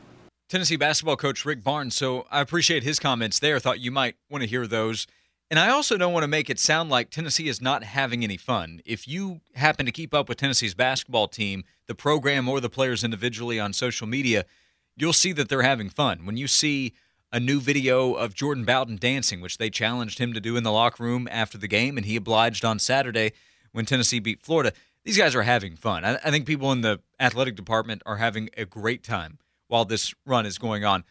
Tennessee 0.49 0.77
basketball 0.77 1.17
coach 1.17 1.45
Rick 1.45 1.65
Barnes. 1.65 1.95
So 1.95 2.27
I 2.31 2.41
appreciate 2.41 2.83
his 2.83 2.99
comments 2.99 3.39
there. 3.39 3.57
I 3.57 3.59
thought 3.59 3.81
you 3.81 3.91
might 3.91 4.17
want 4.29 4.43
to 4.43 4.49
hear 4.49 4.67
those. 4.67 5.07
And 5.51 5.61
I 5.61 5.69
also 5.69 5.97
don't 5.97 6.13
want 6.13 6.25
to 6.25 6.29
make 6.29 6.51
it 6.51 6.59
sound 6.59 6.91
like 6.91 7.11
Tennessee 7.11 7.49
is 7.49 7.61
not 7.61 7.85
having 7.85 8.25
any 8.25 8.37
fun. 8.37 8.81
If 8.85 9.07
you 9.07 9.41
happen 9.55 9.87
to 9.87 9.93
keep 9.93 10.15
up 10.15 10.29
with 10.29 10.39
Tennessee's 10.39 10.75
basketball 10.75 11.29
team, 11.29 11.65
the 11.87 11.95
program, 11.95 12.49
or 12.49 12.61
the 12.61 12.71
players 12.71 13.05
individually 13.05 13.61
on 13.61 13.73
social 13.73 14.07
media, 14.07 14.47
you'll 14.97 15.13
see 15.13 15.33
that 15.33 15.49
they're 15.49 15.63
having 15.63 15.91
fun. 15.91 16.25
When 16.25 16.37
you 16.37 16.47
see 16.47 16.95
a 17.35 17.41
new 17.41 17.59
video 17.59 18.15
of 18.15 18.33
Jordan 18.33 18.65
Bowden 18.65 18.97
dancing, 18.97 19.41
which 19.41 19.59
they 19.59 19.69
challenged 19.69 20.21
him 20.21 20.33
to 20.35 20.41
do 20.41 20.57
in 20.57 20.63
the 20.63 20.71
locker 20.71 21.03
room 21.03 21.27
after 21.33 21.59
the 21.59 21.67
game, 21.67 21.97
and 21.97 22.07
he 22.07 22.15
obliged 22.15 22.65
on 22.65 22.79
Saturday 22.79 23.33
when 23.73 23.85
Tennessee 23.85 24.21
beat 24.21 24.41
Florida, 24.41 24.73
these 25.03 25.19
guys 25.19 25.35
are 25.35 25.43
having 25.43 25.75
fun. 25.75 26.05
I, 26.05 26.31
think 26.31 26.47
people 26.47 26.71
in 26.71 26.83
the 26.83 27.01
athletic 27.19 27.57
department 27.57 28.03
are 28.07 28.19
having 28.19 28.51
a 28.57 28.65
great 28.65 29.03
time 29.03 29.39
while 29.67 29.85
this 29.85 30.15
run 30.25 30.47
is 30.47 30.59
going 30.59 30.85
on. 30.85 31.03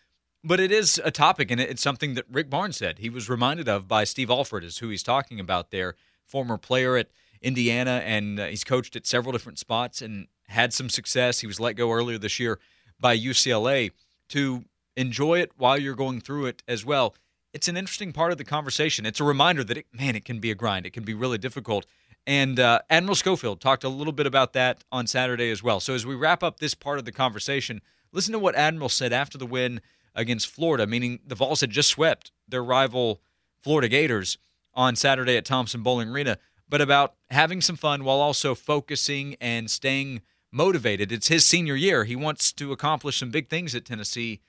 But 0.45 0.61
it 0.61 0.71
is 0.71 0.99
a 1.03 1.11
topic, 1.11 1.51
and 1.51 1.59
it's 1.59 1.81
something 1.81 2.13
that 2.13 2.23
Rick 2.31 2.49
Barnes 2.49 2.77
said. 2.77 2.99
He 2.99 3.09
was 3.09 3.29
reminded 3.29 3.67
of 3.67 3.89
by 3.89 4.05
Steve 4.05 4.29
Alford, 4.29 4.63
is 4.63 4.77
who 4.77 4.87
he's 4.87 5.03
talking 5.03 5.41
about 5.41 5.71
there, 5.71 5.95
former 6.25 6.57
player 6.57 6.95
at 6.95 7.09
Indiana, 7.41 8.01
and 8.05 8.39
uh, 8.39 8.45
he's 8.45 8.63
coached 8.63 8.95
at 8.95 9.05
several 9.05 9.33
different 9.33 9.59
spots 9.59 10.01
and 10.01 10.27
had 10.47 10.73
some 10.73 10.89
success. 10.89 11.41
He 11.41 11.47
was 11.47 11.59
let 11.59 11.73
go 11.73 11.91
earlier 11.91 12.17
this 12.17 12.39
year 12.39 12.59
by 12.97 13.17
UCLA 13.17 13.91
to 14.29 14.63
enjoy 14.95 15.39
it 15.39 15.51
while 15.57 15.77
you're 15.77 15.95
going 15.95 16.21
through 16.21 16.45
it 16.47 16.63
as 16.67 16.85
well. 16.85 17.15
It's 17.53 17.67
an 17.67 17.77
interesting 17.77 18.13
part 18.13 18.31
of 18.31 18.37
the 18.37 18.43
conversation. 18.43 19.05
It's 19.05 19.19
a 19.19 19.23
reminder 19.23 19.63
that, 19.63 19.77
it, 19.77 19.85
man, 19.93 20.15
it 20.15 20.25
can 20.25 20.39
be 20.39 20.51
a 20.51 20.55
grind. 20.55 20.85
It 20.85 20.93
can 20.93 21.03
be 21.03 21.13
really 21.13 21.37
difficult. 21.37 21.85
And 22.25 22.59
uh, 22.59 22.79
Admiral 22.89 23.15
Schofield 23.15 23.59
talked 23.59 23.83
a 23.83 23.89
little 23.89 24.13
bit 24.13 24.25
about 24.25 24.53
that 24.53 24.83
on 24.91 25.07
Saturday 25.07 25.51
as 25.51 25.61
well. 25.61 25.79
So 25.79 25.93
as 25.93 26.05
we 26.05 26.15
wrap 26.15 26.41
up 26.41 26.59
this 26.59 26.73
part 26.73 26.97
of 26.97 27.05
the 27.05 27.11
conversation, 27.11 27.81
listen 28.11 28.31
to 28.31 28.39
what 28.39 28.55
Admiral 28.55 28.89
said 28.89 29.13
after 29.13 29.37
the 29.37 29.45
win 29.45 29.81
against 30.15 30.47
Florida, 30.47 30.87
meaning 30.87 31.19
the 31.25 31.35
Vols 31.35 31.61
had 31.61 31.69
just 31.69 31.89
swept 31.89 32.31
their 32.47 32.63
rival 32.63 33.21
Florida 33.61 33.89
Gators 33.89 34.37
on 34.73 34.95
Saturday 34.95 35.37
at 35.37 35.45
Thompson-Boling 35.45 36.09
Arena, 36.09 36.37
but 36.67 36.81
about 36.81 37.15
having 37.29 37.61
some 37.61 37.75
fun 37.75 38.03
while 38.03 38.19
also 38.19 38.55
focusing 38.55 39.35
and 39.41 39.69
staying 39.69 40.21
motivated. 40.51 41.11
It's 41.11 41.27
his 41.27 41.45
senior 41.45 41.75
year. 41.75 42.03
He 42.03 42.15
wants 42.15 42.51
to 42.53 42.71
accomplish 42.71 43.17
some 43.17 43.31
big 43.31 43.49
things 43.49 43.75
at 43.75 43.85
Tennessee. 43.85 44.39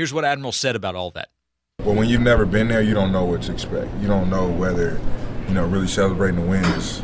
Here's 0.00 0.14
what 0.14 0.24
Admiral 0.24 0.52
said 0.52 0.76
about 0.76 0.94
all 0.94 1.10
that. 1.10 1.28
Well, 1.84 1.94
when 1.94 2.08
you've 2.08 2.22
never 2.22 2.46
been 2.46 2.68
there, 2.68 2.80
you 2.80 2.94
don't 2.94 3.12
know 3.12 3.26
what 3.26 3.42
to 3.42 3.52
expect. 3.52 3.94
You 4.00 4.08
don't 4.08 4.30
know 4.30 4.48
whether, 4.48 4.98
you 5.46 5.52
know, 5.52 5.66
really 5.66 5.88
celebrating 5.88 6.40
the 6.40 6.46
win 6.48 6.64
is 6.64 7.02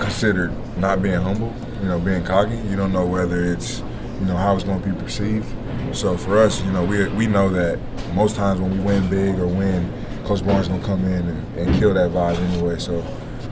considered 0.00 0.50
not 0.78 1.02
being 1.02 1.20
humble, 1.20 1.54
you 1.82 1.88
know, 1.88 2.00
being 2.00 2.24
cocky. 2.24 2.56
You 2.56 2.74
don't 2.74 2.90
know 2.90 3.04
whether 3.04 3.44
it's, 3.44 3.80
you 4.18 4.24
know, 4.24 4.34
how 4.34 4.54
it's 4.54 4.64
going 4.64 4.80
to 4.80 4.88
be 4.88 4.98
perceived. 4.98 5.44
So 5.94 6.16
for 6.16 6.38
us, 6.38 6.62
you 6.64 6.72
know, 6.72 6.82
we 6.86 7.06
we 7.08 7.26
know 7.26 7.50
that 7.50 7.78
most 8.14 8.34
times 8.34 8.62
when 8.62 8.78
we 8.78 8.82
win 8.82 9.10
big 9.10 9.38
or 9.38 9.46
win, 9.46 9.92
Coach 10.24 10.42
Barnes 10.42 10.68
gonna 10.68 10.82
come 10.82 11.04
in 11.04 11.28
and, 11.28 11.58
and 11.58 11.78
kill 11.78 11.92
that 11.92 12.12
vibe 12.12 12.38
anyway. 12.38 12.78
So, 12.78 13.04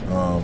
um, 0.09 0.43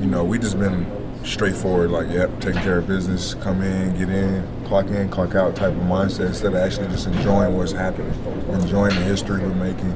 you 0.00 0.06
know, 0.06 0.24
we 0.24 0.40
just 0.40 0.58
been 0.58 0.84
straightforward, 1.24 1.90
like, 1.90 2.08
yep, 2.10 2.30
taking 2.40 2.60
care 2.62 2.78
of 2.78 2.86
business, 2.86 3.34
come 3.34 3.62
in, 3.62 3.96
get 3.96 4.08
in, 4.08 4.46
clock 4.66 4.86
in, 4.86 5.08
clock 5.08 5.34
out 5.34 5.56
type 5.56 5.72
of 5.72 5.82
mindset 5.82 6.26
instead 6.26 6.52
of 6.52 6.56
actually 6.56 6.88
just 6.88 7.06
enjoying 7.06 7.56
what's 7.56 7.72
happening, 7.72 8.12
enjoying 8.50 8.94
the 8.94 9.02
history 9.02 9.40
we're 9.40 9.54
making, 9.54 9.92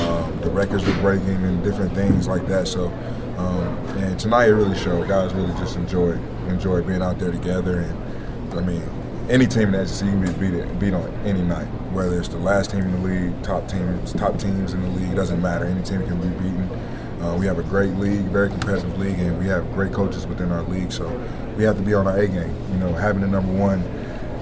um, 0.00 0.38
the 0.40 0.50
records 0.50 0.84
we're 0.86 1.00
breaking, 1.00 1.36
and 1.44 1.62
different 1.64 1.92
things 1.94 2.28
like 2.28 2.46
that. 2.46 2.68
So, 2.68 2.88
um, 3.38 3.76
and 3.98 4.18
tonight 4.18 4.48
it 4.48 4.54
really 4.54 4.76
showed. 4.76 5.08
Guys 5.08 5.32
really 5.34 5.52
just 5.54 5.76
enjoyed 5.76 6.20
enjoyed 6.48 6.86
being 6.86 7.02
out 7.02 7.18
there 7.18 7.32
together, 7.32 7.80
and 7.80 8.54
I 8.54 8.62
mean, 8.62 8.82
any 9.28 9.46
team 9.46 9.68
in 9.68 9.72
the 9.72 9.86
SEC 9.86 10.08
can 10.08 10.20
be 10.20 10.32
beat, 10.32 10.78
beat 10.78 10.94
on 10.94 11.08
any 11.24 11.42
night. 11.42 11.66
Whether 11.92 12.18
it's 12.18 12.28
the 12.28 12.38
last 12.38 12.70
team 12.70 12.80
in 12.80 12.92
the 12.92 13.08
league, 13.08 13.42
top 13.42 13.68
teams, 13.68 14.12
top 14.12 14.38
teams 14.38 14.72
in 14.72 14.82
the 14.82 14.88
league, 14.88 15.16
doesn't 15.16 15.40
matter. 15.40 15.64
Any 15.64 15.82
team 15.82 16.06
can 16.06 16.20
be 16.20 16.28
beaten. 16.28 16.68
Uh, 17.20 17.36
we 17.38 17.46
have 17.46 17.58
a 17.58 17.62
great 17.62 17.94
league, 17.94 18.22
very 18.26 18.48
competitive 18.48 18.98
league, 18.98 19.18
and 19.18 19.38
we 19.38 19.46
have 19.46 19.70
great 19.72 19.92
coaches 19.92 20.26
within 20.26 20.52
our 20.52 20.62
league. 20.62 20.92
So 20.92 21.08
we 21.56 21.64
have 21.64 21.76
to 21.76 21.82
be 21.82 21.94
on 21.94 22.06
our 22.06 22.18
A 22.18 22.26
game. 22.26 22.54
You 22.72 22.78
know, 22.78 22.92
having 22.92 23.22
the 23.22 23.28
number 23.28 23.52
one 23.52 23.82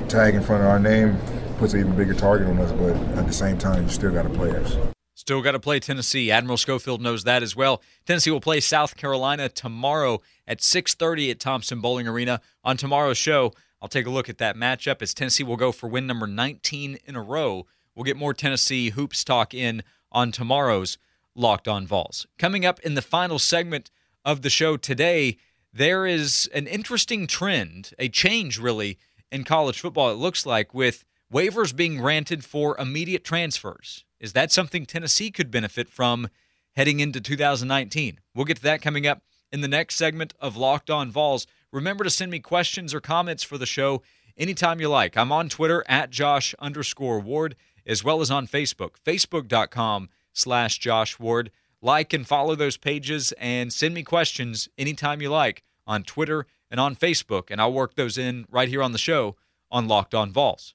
tag 0.08 0.34
in 0.34 0.42
front 0.42 0.62
of 0.62 0.68
our 0.68 0.78
name 0.78 1.16
puts 1.58 1.74
an 1.74 1.80
even 1.80 1.96
bigger 1.96 2.14
target 2.14 2.48
on 2.48 2.58
us. 2.58 2.72
But 2.72 2.96
at 3.18 3.26
the 3.26 3.32
same 3.32 3.58
time, 3.58 3.84
you 3.84 3.88
still 3.88 4.12
got 4.12 4.22
to 4.22 4.30
play 4.30 4.50
us. 4.50 4.76
Still 5.14 5.42
got 5.42 5.52
to 5.52 5.60
play 5.60 5.80
Tennessee. 5.80 6.30
Admiral 6.30 6.56
Schofield 6.56 7.00
knows 7.00 7.24
that 7.24 7.42
as 7.42 7.54
well. 7.54 7.82
Tennessee 8.04 8.30
will 8.30 8.40
play 8.40 8.60
South 8.60 8.96
Carolina 8.96 9.48
tomorrow 9.48 10.20
at 10.46 10.60
6:30 10.60 11.30
at 11.30 11.40
Thompson-Boling 11.40 12.08
Arena. 12.08 12.40
On 12.64 12.76
tomorrow's 12.76 13.18
show, 13.18 13.52
I'll 13.80 13.88
take 13.88 14.06
a 14.06 14.10
look 14.10 14.28
at 14.28 14.38
that 14.38 14.56
matchup 14.56 15.00
as 15.02 15.14
Tennessee 15.14 15.44
will 15.44 15.56
go 15.56 15.72
for 15.72 15.88
win 15.88 16.06
number 16.06 16.26
19 16.26 16.98
in 17.06 17.16
a 17.16 17.22
row 17.22 17.66
We'll 17.94 18.04
get 18.04 18.16
more 18.16 18.34
Tennessee 18.34 18.90
hoops 18.90 19.22
talk 19.22 19.54
in 19.54 19.82
on 20.10 20.32
tomorrow's 20.32 20.98
Locked 21.34 21.68
On 21.68 21.86
Vols. 21.86 22.26
Coming 22.38 22.64
up 22.64 22.80
in 22.80 22.94
the 22.94 23.02
final 23.02 23.38
segment 23.38 23.90
of 24.24 24.42
the 24.42 24.50
show 24.50 24.76
today, 24.76 25.36
there 25.72 26.06
is 26.06 26.48
an 26.54 26.66
interesting 26.66 27.26
trend, 27.26 27.92
a 27.98 28.08
change 28.08 28.58
really 28.58 28.98
in 29.32 29.44
college 29.44 29.80
football, 29.80 30.10
it 30.10 30.14
looks 30.14 30.46
like, 30.46 30.72
with 30.72 31.04
waivers 31.32 31.74
being 31.74 31.96
granted 31.96 32.44
for 32.44 32.78
immediate 32.78 33.24
transfers. 33.24 34.04
Is 34.20 34.32
that 34.34 34.52
something 34.52 34.86
Tennessee 34.86 35.30
could 35.30 35.50
benefit 35.50 35.88
from 35.88 36.28
heading 36.76 37.00
into 37.00 37.20
2019? 37.20 38.20
We'll 38.34 38.44
get 38.44 38.58
to 38.58 38.62
that 38.62 38.82
coming 38.82 39.06
up 39.06 39.22
in 39.50 39.60
the 39.60 39.68
next 39.68 39.96
segment 39.96 40.32
of 40.40 40.56
Locked 40.56 40.90
On 40.90 41.10
Vols. 41.10 41.46
Remember 41.72 42.04
to 42.04 42.10
send 42.10 42.30
me 42.30 42.38
questions 42.38 42.94
or 42.94 43.00
comments 43.00 43.42
for 43.42 43.58
the 43.58 43.66
show 43.66 44.02
anytime 44.36 44.80
you 44.80 44.88
like. 44.88 45.16
I'm 45.16 45.32
on 45.32 45.48
Twitter 45.48 45.84
at 45.88 46.10
Josh 46.10 46.54
underscore 46.60 47.18
Ward, 47.18 47.56
as 47.84 48.04
well 48.04 48.20
as 48.20 48.30
on 48.30 48.46
Facebook, 48.46 48.92
facebook.com 49.04 50.08
slash 50.34 50.78
Josh 50.78 51.18
Ward. 51.18 51.50
Like 51.80 52.12
and 52.12 52.26
follow 52.26 52.54
those 52.54 52.76
pages 52.76 53.32
and 53.38 53.72
send 53.72 53.94
me 53.94 54.02
questions 54.02 54.68
anytime 54.76 55.22
you 55.22 55.30
like 55.30 55.62
on 55.86 56.02
Twitter 56.02 56.46
and 56.70 56.80
on 56.80 56.96
Facebook, 56.96 57.50
and 57.50 57.60
I'll 57.60 57.72
work 57.72 57.94
those 57.94 58.18
in 58.18 58.46
right 58.50 58.68
here 58.68 58.82
on 58.82 58.92
the 58.92 58.98
show 58.98 59.36
on 59.70 59.88
Locked 59.88 60.14
On 60.14 60.32
Vols. 60.32 60.74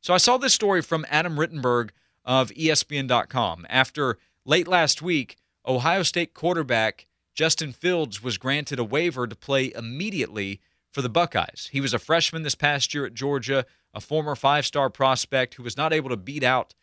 So 0.00 0.14
I 0.14 0.18
saw 0.18 0.36
this 0.36 0.54
story 0.54 0.82
from 0.82 1.06
Adam 1.10 1.36
Rittenberg 1.36 1.90
of 2.24 2.50
ESPN.com. 2.50 3.66
After 3.68 4.18
late 4.44 4.68
last 4.68 5.00
week, 5.02 5.36
Ohio 5.66 6.02
State 6.02 6.34
quarterback 6.34 7.06
Justin 7.34 7.72
Fields 7.72 8.22
was 8.22 8.38
granted 8.38 8.78
a 8.78 8.84
waiver 8.84 9.26
to 9.26 9.36
play 9.36 9.72
immediately 9.74 10.60
for 10.90 11.02
the 11.02 11.08
Buckeyes. 11.08 11.68
He 11.72 11.80
was 11.80 11.92
a 11.92 11.98
freshman 11.98 12.42
this 12.42 12.54
past 12.54 12.94
year 12.94 13.04
at 13.04 13.14
Georgia, 13.14 13.66
a 13.92 14.00
former 14.00 14.34
five 14.34 14.64
star 14.64 14.90
prospect 14.90 15.54
who 15.54 15.62
was 15.62 15.76
not 15.76 15.92
able 15.92 16.08
to 16.10 16.16
beat 16.16 16.42
out 16.42 16.74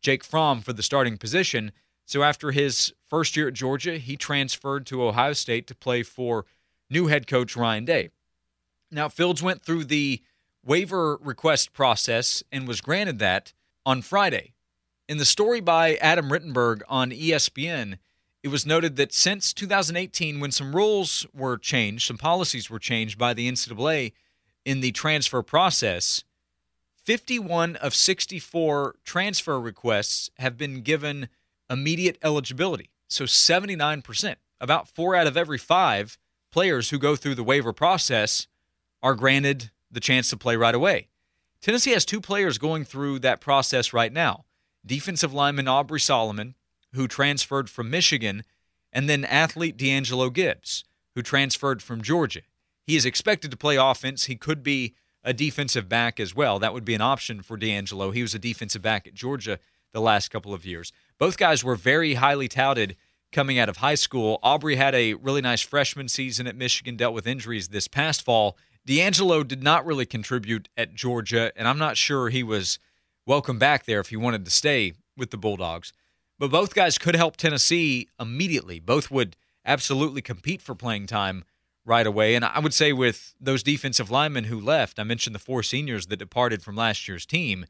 Jake 0.00 0.24
Fromm 0.24 0.60
for 0.60 0.72
the 0.72 0.82
starting 0.82 1.16
position. 1.16 1.72
So 2.06 2.22
after 2.22 2.50
his 2.50 2.92
first 3.06 3.36
year 3.36 3.48
at 3.48 3.54
Georgia, 3.54 3.98
he 3.98 4.16
transferred 4.16 4.86
to 4.86 5.04
Ohio 5.04 5.32
State 5.32 5.66
to 5.68 5.74
play 5.74 6.02
for 6.02 6.46
new 6.88 7.06
head 7.06 7.26
coach 7.26 7.56
Ryan 7.56 7.84
Day. 7.84 8.10
Now, 8.90 9.08
Fields 9.08 9.42
went 9.42 9.62
through 9.62 9.84
the 9.84 10.20
waiver 10.64 11.16
request 11.22 11.72
process 11.72 12.42
and 12.50 12.66
was 12.66 12.80
granted 12.80 13.18
that 13.20 13.52
on 13.86 14.02
Friday. 14.02 14.52
In 15.08 15.18
the 15.18 15.24
story 15.24 15.60
by 15.60 15.96
Adam 15.96 16.30
Rittenberg 16.30 16.82
on 16.88 17.10
ESPN, 17.10 17.98
it 18.42 18.48
was 18.48 18.64
noted 18.64 18.96
that 18.96 19.12
since 19.12 19.52
2018, 19.52 20.40
when 20.40 20.50
some 20.50 20.74
rules 20.74 21.26
were 21.34 21.58
changed, 21.58 22.06
some 22.06 22.18
policies 22.18 22.70
were 22.70 22.78
changed 22.78 23.18
by 23.18 23.34
the 23.34 23.50
NCAA 23.50 24.12
in 24.64 24.80
the 24.80 24.92
transfer 24.92 25.42
process, 25.42 26.24
51 27.10 27.74
of 27.74 27.92
64 27.92 28.94
transfer 29.02 29.58
requests 29.58 30.30
have 30.38 30.56
been 30.56 30.80
given 30.80 31.28
immediate 31.68 32.16
eligibility. 32.22 32.90
So 33.08 33.24
79%, 33.24 34.36
about 34.60 34.86
four 34.86 35.16
out 35.16 35.26
of 35.26 35.36
every 35.36 35.58
five 35.58 36.16
players 36.52 36.90
who 36.90 37.00
go 37.00 37.16
through 37.16 37.34
the 37.34 37.42
waiver 37.42 37.72
process 37.72 38.46
are 39.02 39.16
granted 39.16 39.72
the 39.90 39.98
chance 39.98 40.30
to 40.30 40.36
play 40.36 40.54
right 40.54 40.72
away. 40.72 41.08
Tennessee 41.60 41.90
has 41.90 42.04
two 42.04 42.20
players 42.20 42.58
going 42.58 42.84
through 42.84 43.18
that 43.18 43.40
process 43.40 43.92
right 43.92 44.12
now 44.12 44.44
defensive 44.86 45.34
lineman 45.34 45.66
Aubrey 45.66 45.98
Solomon 45.98 46.54
who 46.94 47.08
transferred 47.08 47.68
from 47.68 47.90
Michigan, 47.90 48.44
and 48.92 49.10
then 49.10 49.24
athlete 49.24 49.76
D'Angelo 49.76 50.30
Gibbs, 50.30 50.84
who 51.16 51.22
transferred 51.22 51.82
from 51.82 52.02
Georgia. 52.02 52.42
He 52.86 52.94
is 52.94 53.04
expected 53.04 53.50
to 53.50 53.56
play 53.56 53.74
offense. 53.74 54.26
He 54.26 54.36
could 54.36 54.62
be 54.62 54.94
a 55.22 55.32
defensive 55.32 55.88
back 55.88 56.18
as 56.18 56.34
well. 56.34 56.58
That 56.58 56.72
would 56.72 56.84
be 56.84 56.94
an 56.94 57.00
option 57.00 57.42
for 57.42 57.56
D'Angelo. 57.56 58.10
He 58.10 58.22
was 58.22 58.34
a 58.34 58.38
defensive 58.38 58.82
back 58.82 59.06
at 59.06 59.14
Georgia 59.14 59.58
the 59.92 60.00
last 60.00 60.30
couple 60.30 60.54
of 60.54 60.64
years. 60.64 60.92
Both 61.18 61.36
guys 61.36 61.64
were 61.64 61.76
very 61.76 62.14
highly 62.14 62.48
touted 62.48 62.96
coming 63.32 63.58
out 63.58 63.68
of 63.68 63.78
high 63.78 63.94
school. 63.94 64.38
Aubrey 64.42 64.76
had 64.76 64.94
a 64.94 65.14
really 65.14 65.40
nice 65.40 65.60
freshman 65.60 66.08
season 66.08 66.46
at 66.46 66.56
Michigan, 66.56 66.96
dealt 66.96 67.14
with 67.14 67.26
injuries 67.26 67.68
this 67.68 67.88
past 67.88 68.22
fall. 68.22 68.56
D'Angelo 68.86 69.44
did 69.44 69.62
not 69.62 69.86
really 69.86 70.06
contribute 70.06 70.68
at 70.76 70.94
Georgia, 70.94 71.52
and 71.54 71.68
I'm 71.68 71.78
not 71.78 71.96
sure 71.96 72.28
he 72.28 72.42
was 72.42 72.78
welcome 73.26 73.58
back 73.58 73.84
there 73.84 74.00
if 74.00 74.08
he 74.08 74.16
wanted 74.16 74.44
to 74.44 74.50
stay 74.50 74.94
with 75.16 75.30
the 75.30 75.36
Bulldogs. 75.36 75.92
But 76.38 76.50
both 76.50 76.74
guys 76.74 76.98
could 76.98 77.14
help 77.14 77.36
Tennessee 77.36 78.08
immediately. 78.18 78.80
Both 78.80 79.10
would 79.10 79.36
absolutely 79.64 80.22
compete 80.22 80.62
for 80.62 80.74
playing 80.74 81.06
time 81.06 81.44
right 81.84 82.06
away. 82.06 82.34
And 82.34 82.44
I 82.44 82.58
would 82.58 82.74
say 82.74 82.92
with 82.92 83.34
those 83.40 83.62
defensive 83.62 84.10
linemen 84.10 84.44
who 84.44 84.60
left, 84.60 84.98
I 84.98 85.04
mentioned 85.04 85.34
the 85.34 85.40
four 85.40 85.62
seniors 85.62 86.06
that 86.06 86.18
departed 86.18 86.62
from 86.62 86.76
last 86.76 87.08
year's 87.08 87.26
team. 87.26 87.66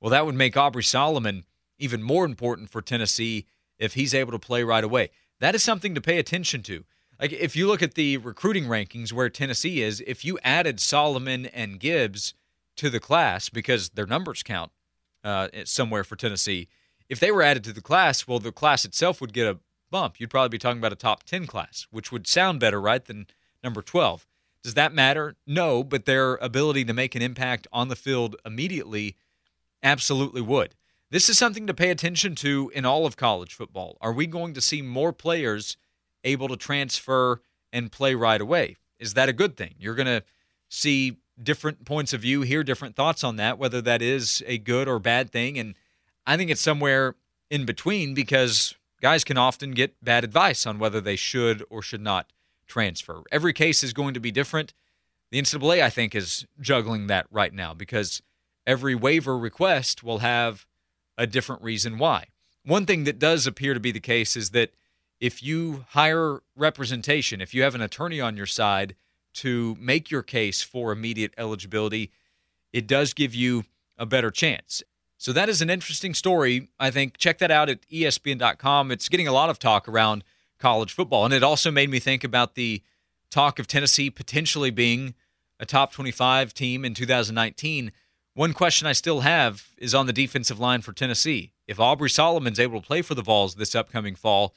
Well, 0.00 0.10
that 0.10 0.26
would 0.26 0.34
make 0.34 0.56
Aubrey 0.56 0.82
Solomon 0.82 1.44
even 1.78 2.02
more 2.02 2.24
important 2.24 2.70
for 2.70 2.82
Tennessee 2.82 3.46
if 3.78 3.94
he's 3.94 4.14
able 4.14 4.32
to 4.32 4.38
play 4.38 4.62
right 4.62 4.84
away. 4.84 5.10
That 5.40 5.54
is 5.54 5.62
something 5.62 5.94
to 5.94 6.00
pay 6.00 6.18
attention 6.18 6.62
to. 6.64 6.84
Like 7.20 7.32
if 7.32 7.56
you 7.56 7.66
look 7.66 7.82
at 7.82 7.94
the 7.94 8.18
recruiting 8.18 8.64
rankings 8.64 9.12
where 9.12 9.28
Tennessee 9.28 9.82
is, 9.82 10.02
if 10.06 10.24
you 10.24 10.38
added 10.44 10.80
Solomon 10.80 11.46
and 11.46 11.80
Gibbs 11.80 12.34
to 12.76 12.90
the 12.90 13.00
class 13.00 13.48
because 13.48 13.90
their 13.90 14.06
numbers 14.06 14.42
count 14.42 14.70
uh, 15.24 15.48
somewhere 15.64 16.04
for 16.04 16.16
Tennessee, 16.16 16.68
if 17.08 17.20
they 17.20 17.30
were 17.30 17.42
added 17.42 17.64
to 17.64 17.72
the 17.72 17.80
class, 17.80 18.26
well, 18.26 18.38
the 18.38 18.52
class 18.52 18.84
itself 18.84 19.20
would 19.20 19.32
get 19.32 19.46
a 19.46 19.58
bump. 19.90 20.20
You'd 20.20 20.30
probably 20.30 20.50
be 20.50 20.58
talking 20.58 20.78
about 20.78 20.92
a 20.92 20.96
top 20.96 21.22
10 21.22 21.46
class, 21.46 21.86
which 21.90 22.10
would 22.12 22.26
sound 22.26 22.60
better, 22.60 22.80
right, 22.80 23.04
than 23.04 23.26
number 23.66 23.82
12. 23.82 24.26
Does 24.62 24.74
that 24.74 24.94
matter? 24.94 25.36
No, 25.46 25.84
but 25.84 26.06
their 26.06 26.36
ability 26.36 26.84
to 26.86 26.94
make 26.94 27.14
an 27.14 27.22
impact 27.22 27.66
on 27.72 27.88
the 27.88 27.96
field 27.96 28.36
immediately 28.46 29.16
absolutely 29.82 30.40
would. 30.40 30.74
This 31.10 31.28
is 31.28 31.36
something 31.36 31.66
to 31.66 31.74
pay 31.74 31.90
attention 31.90 32.34
to 32.36 32.70
in 32.74 32.84
all 32.84 33.06
of 33.06 33.16
college 33.16 33.54
football. 33.54 33.96
Are 34.00 34.12
we 34.12 34.26
going 34.26 34.54
to 34.54 34.60
see 34.60 34.82
more 34.82 35.12
players 35.12 35.76
able 36.24 36.48
to 36.48 36.56
transfer 36.56 37.42
and 37.72 37.92
play 37.92 38.14
right 38.14 38.40
away? 38.40 38.76
Is 38.98 39.14
that 39.14 39.28
a 39.28 39.32
good 39.32 39.56
thing? 39.56 39.74
You're 39.78 39.94
going 39.94 40.06
to 40.06 40.22
see 40.68 41.18
different 41.40 41.84
points 41.84 42.12
of 42.12 42.22
view, 42.22 42.42
hear 42.42 42.64
different 42.64 42.96
thoughts 42.96 43.22
on 43.22 43.36
that, 43.36 43.58
whether 43.58 43.80
that 43.82 44.02
is 44.02 44.42
a 44.46 44.58
good 44.58 44.88
or 44.88 44.98
bad 44.98 45.30
thing. 45.30 45.58
And 45.58 45.74
I 46.26 46.36
think 46.36 46.50
it's 46.50 46.60
somewhere 46.60 47.14
in 47.50 47.66
between 47.66 48.14
because 48.14 48.74
guys 49.00 49.22
can 49.22 49.38
often 49.38 49.72
get 49.72 50.02
bad 50.02 50.24
advice 50.24 50.66
on 50.66 50.78
whether 50.78 51.00
they 51.00 51.16
should 51.16 51.62
or 51.70 51.82
should 51.82 52.00
not 52.00 52.32
transfer. 52.66 53.22
Every 53.30 53.52
case 53.52 53.82
is 53.82 53.92
going 53.92 54.14
to 54.14 54.20
be 54.20 54.30
different. 54.30 54.72
The 55.30 55.40
NCAA, 55.40 55.82
I 55.82 55.90
think, 55.90 56.14
is 56.14 56.46
juggling 56.60 57.06
that 57.08 57.26
right 57.30 57.52
now 57.52 57.74
because 57.74 58.22
every 58.66 58.94
waiver 58.94 59.36
request 59.36 60.02
will 60.02 60.18
have 60.18 60.66
a 61.18 61.26
different 61.26 61.62
reason 61.62 61.98
why. 61.98 62.26
One 62.64 62.86
thing 62.86 63.04
that 63.04 63.18
does 63.18 63.46
appear 63.46 63.74
to 63.74 63.80
be 63.80 63.92
the 63.92 64.00
case 64.00 64.36
is 64.36 64.50
that 64.50 64.72
if 65.20 65.42
you 65.42 65.84
hire 65.90 66.40
representation, 66.56 67.40
if 67.40 67.54
you 67.54 67.62
have 67.62 67.74
an 67.74 67.80
attorney 67.80 68.20
on 68.20 68.36
your 68.36 68.46
side 68.46 68.94
to 69.34 69.76
make 69.78 70.10
your 70.10 70.22
case 70.22 70.62
for 70.62 70.92
immediate 70.92 71.32
eligibility, 71.38 72.10
it 72.72 72.86
does 72.86 73.14
give 73.14 73.34
you 73.34 73.64
a 73.96 74.06
better 74.06 74.30
chance. 74.30 74.82
So 75.18 75.32
that 75.32 75.48
is 75.48 75.62
an 75.62 75.70
interesting 75.70 76.12
story. 76.12 76.68
I 76.78 76.90
think 76.90 77.16
check 77.16 77.38
that 77.38 77.50
out 77.50 77.70
at 77.70 77.88
ESPN.com. 77.88 78.90
It's 78.90 79.08
getting 79.08 79.28
a 79.28 79.32
lot 79.32 79.48
of 79.48 79.58
talk 79.58 79.88
around 79.88 80.24
college 80.58 80.92
football. 80.92 81.24
And 81.24 81.34
it 81.34 81.42
also 81.42 81.70
made 81.70 81.90
me 81.90 81.98
think 81.98 82.24
about 82.24 82.54
the 82.54 82.82
talk 83.30 83.58
of 83.58 83.66
Tennessee 83.66 84.10
potentially 84.10 84.70
being 84.70 85.14
a 85.58 85.66
top 85.66 85.92
25 85.92 86.54
team 86.54 86.84
in 86.84 86.94
2019. 86.94 87.92
One 88.34 88.52
question 88.52 88.86
I 88.86 88.92
still 88.92 89.20
have 89.20 89.68
is 89.78 89.94
on 89.94 90.06
the 90.06 90.12
defensive 90.12 90.60
line 90.60 90.82
for 90.82 90.92
Tennessee. 90.92 91.52
If 91.66 91.80
Aubrey 91.80 92.10
Solomon's 92.10 92.60
able 92.60 92.80
to 92.80 92.86
play 92.86 93.02
for 93.02 93.14
the 93.14 93.22
Vols 93.22 93.54
this 93.54 93.74
upcoming 93.74 94.14
fall, 94.14 94.54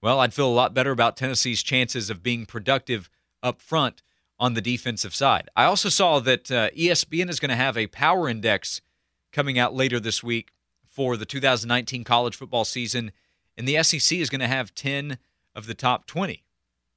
well, 0.00 0.20
I'd 0.20 0.34
feel 0.34 0.48
a 0.48 0.54
lot 0.54 0.74
better 0.74 0.92
about 0.92 1.16
Tennessee's 1.16 1.62
chances 1.62 2.10
of 2.10 2.22
being 2.22 2.46
productive 2.46 3.10
up 3.42 3.60
front 3.60 4.02
on 4.38 4.54
the 4.54 4.60
defensive 4.60 5.14
side. 5.14 5.48
I 5.56 5.64
also 5.64 5.88
saw 5.88 6.20
that 6.20 6.50
uh, 6.50 6.70
ESPN 6.70 7.28
is 7.28 7.40
going 7.40 7.48
to 7.48 7.56
have 7.56 7.76
a 7.76 7.88
power 7.88 8.28
index 8.28 8.80
coming 9.32 9.58
out 9.58 9.74
later 9.74 9.98
this 9.98 10.22
week 10.22 10.52
for 10.86 11.16
the 11.16 11.26
2019 11.26 12.04
college 12.04 12.36
football 12.36 12.64
season. 12.64 13.10
And 13.56 13.66
the 13.66 13.82
SEC 13.82 14.18
is 14.18 14.30
going 14.30 14.40
to 14.40 14.46
have 14.46 14.74
10 14.74 15.18
of 15.58 15.66
the 15.66 15.74
top 15.74 16.06
20. 16.06 16.44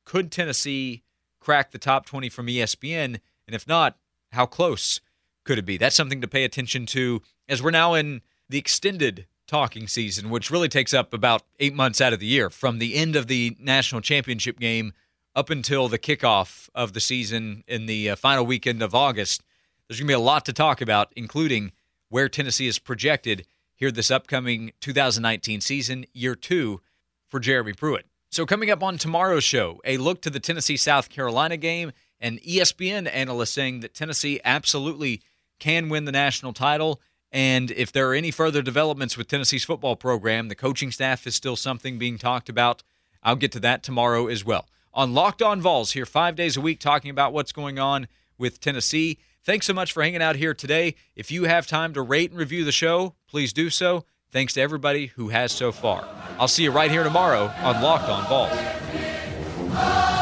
Could 0.06 0.32
Tennessee 0.32 1.02
crack 1.40 1.72
the 1.72 1.80
top 1.80 2.06
20 2.06 2.30
from 2.30 2.46
ESPN? 2.46 3.20
And 3.48 3.56
if 3.56 3.68
not, 3.68 3.98
how 4.32 4.46
close 4.46 5.02
could 5.44 5.58
it 5.58 5.66
be? 5.66 5.78
That's 5.78 5.96
something 5.96 6.22
to 6.22 6.28
pay 6.28 6.46
attention 6.46 6.86
to 6.88 7.22
as 7.50 7.62
we're 7.62 7.72
now 7.72 7.96
in 7.96 8.22
the 8.48 8.60
extended 8.60 9.26
talking 9.48 9.88
season, 9.88 10.30
which 10.30 10.52
really 10.52 10.70
takes 10.70 10.94
up 10.94 11.14
about 11.14 11.42
eight 11.60 11.74
months 11.74 12.00
out 12.00 12.14
of 12.14 12.20
the 12.20 12.28
year 12.28 12.50
from 12.50 12.78
the 12.78 12.96
end 12.96 13.16
of 13.16 13.28
the 13.28 13.58
national 13.60 14.00
championship 14.00 14.60
game 14.60 14.94
up 15.36 15.50
until 15.50 15.88
the 15.88 16.00
kickoff 16.00 16.70
of 16.76 16.94
the 16.94 17.00
season 17.00 17.64
in 17.68 17.88
the 17.88 18.12
uh, 18.12 18.16
final 18.16 18.46
weekend 18.46 18.84
of 18.84 18.94
August. 18.94 19.44
There's 19.88 20.00
going 20.00 20.08
to 20.08 20.12
be 20.12 20.14
a 20.14 20.20
lot 20.20 20.46
to 20.46 20.54
talk 20.54 20.82
about, 20.82 21.12
including 21.16 21.72
where 22.10 22.30
Tennessee 22.30 22.68
is 22.68 22.78
projected 22.80 23.48
here 23.76 23.92
this 23.92 24.12
upcoming 24.12 24.72
2019 24.82 25.62
season, 25.62 26.06
year 26.14 26.36
two 26.36 26.82
for 27.28 27.40
Jeremy 27.40 27.74
Pruitt. 27.74 28.06
So, 28.34 28.46
coming 28.46 28.72
up 28.72 28.82
on 28.82 28.98
tomorrow's 28.98 29.44
show, 29.44 29.82
a 29.84 29.98
look 29.98 30.22
to 30.22 30.30
the 30.30 30.40
Tennessee 30.40 30.78
South 30.78 31.10
Carolina 31.10 31.58
game, 31.58 31.92
and 32.18 32.40
ESPN 32.44 33.14
analyst 33.14 33.54
saying 33.54 33.82
that 33.82 33.94
Tennessee 33.94 34.40
absolutely 34.46 35.22
can 35.60 35.90
win 35.90 36.06
the 36.06 36.14
national 36.14 36.54
title 36.54 37.02
And 37.34 37.72
if 37.72 37.92
there 37.92 38.10
are 38.10 38.14
any 38.14 38.32
further 38.32 38.62
developments 38.62 39.18
with 39.18 39.28
Tennessee's 39.28 39.66
football 39.66 39.98
program, 39.98 40.48
the 40.48 40.56
coaching 40.56 40.92
staff 40.92 41.28
is 41.28 41.36
still 41.36 41.58
something 41.58 41.98
being 41.98 42.18
talked 42.18 42.48
about. 42.48 42.84
I'll 43.22 43.36
get 43.36 43.52
to 43.54 43.60
that 43.62 43.84
tomorrow 43.84 44.28
as 44.28 44.46
well. 44.46 44.68
On 44.94 45.14
Locked 45.14 45.42
On 45.42 45.62
Vols, 45.62 45.92
here 45.92 46.06
five 46.06 46.38
days 46.38 46.56
a 46.56 46.62
week 46.62 46.80
talking 46.80 47.12
about 47.12 47.34
what's 47.34 47.52
going 47.52 47.80
on 47.80 48.08
with 48.38 48.62
Tennessee. 48.62 49.18
Thanks 49.44 49.66
so 49.66 49.74
much 49.74 49.92
for 49.92 50.04
hanging 50.04 50.22
out 50.22 50.38
here 50.38 50.54
today. 50.54 50.96
If 51.16 51.32
you 51.32 51.46
have 51.46 51.68
time 51.68 51.94
to 51.94 52.02
rate 52.02 52.32
and 52.32 52.40
review 52.40 52.64
the 52.64 52.72
show, 52.72 53.16
please 53.28 53.52
do 53.52 53.70
so. 53.70 54.06
Thanks 54.32 54.54
to 54.54 54.62
everybody 54.62 55.08
who 55.08 55.28
has 55.28 55.52
so 55.52 55.74
far. 55.74 56.08
I'll 56.40 56.48
see 56.48 56.64
you 56.64 56.72
right 56.72 56.90
here 56.90 57.04
tomorrow 57.04 57.52
on 57.64 57.82
Locked 57.82 58.08
On 58.08 58.24
Vols. 58.30 60.21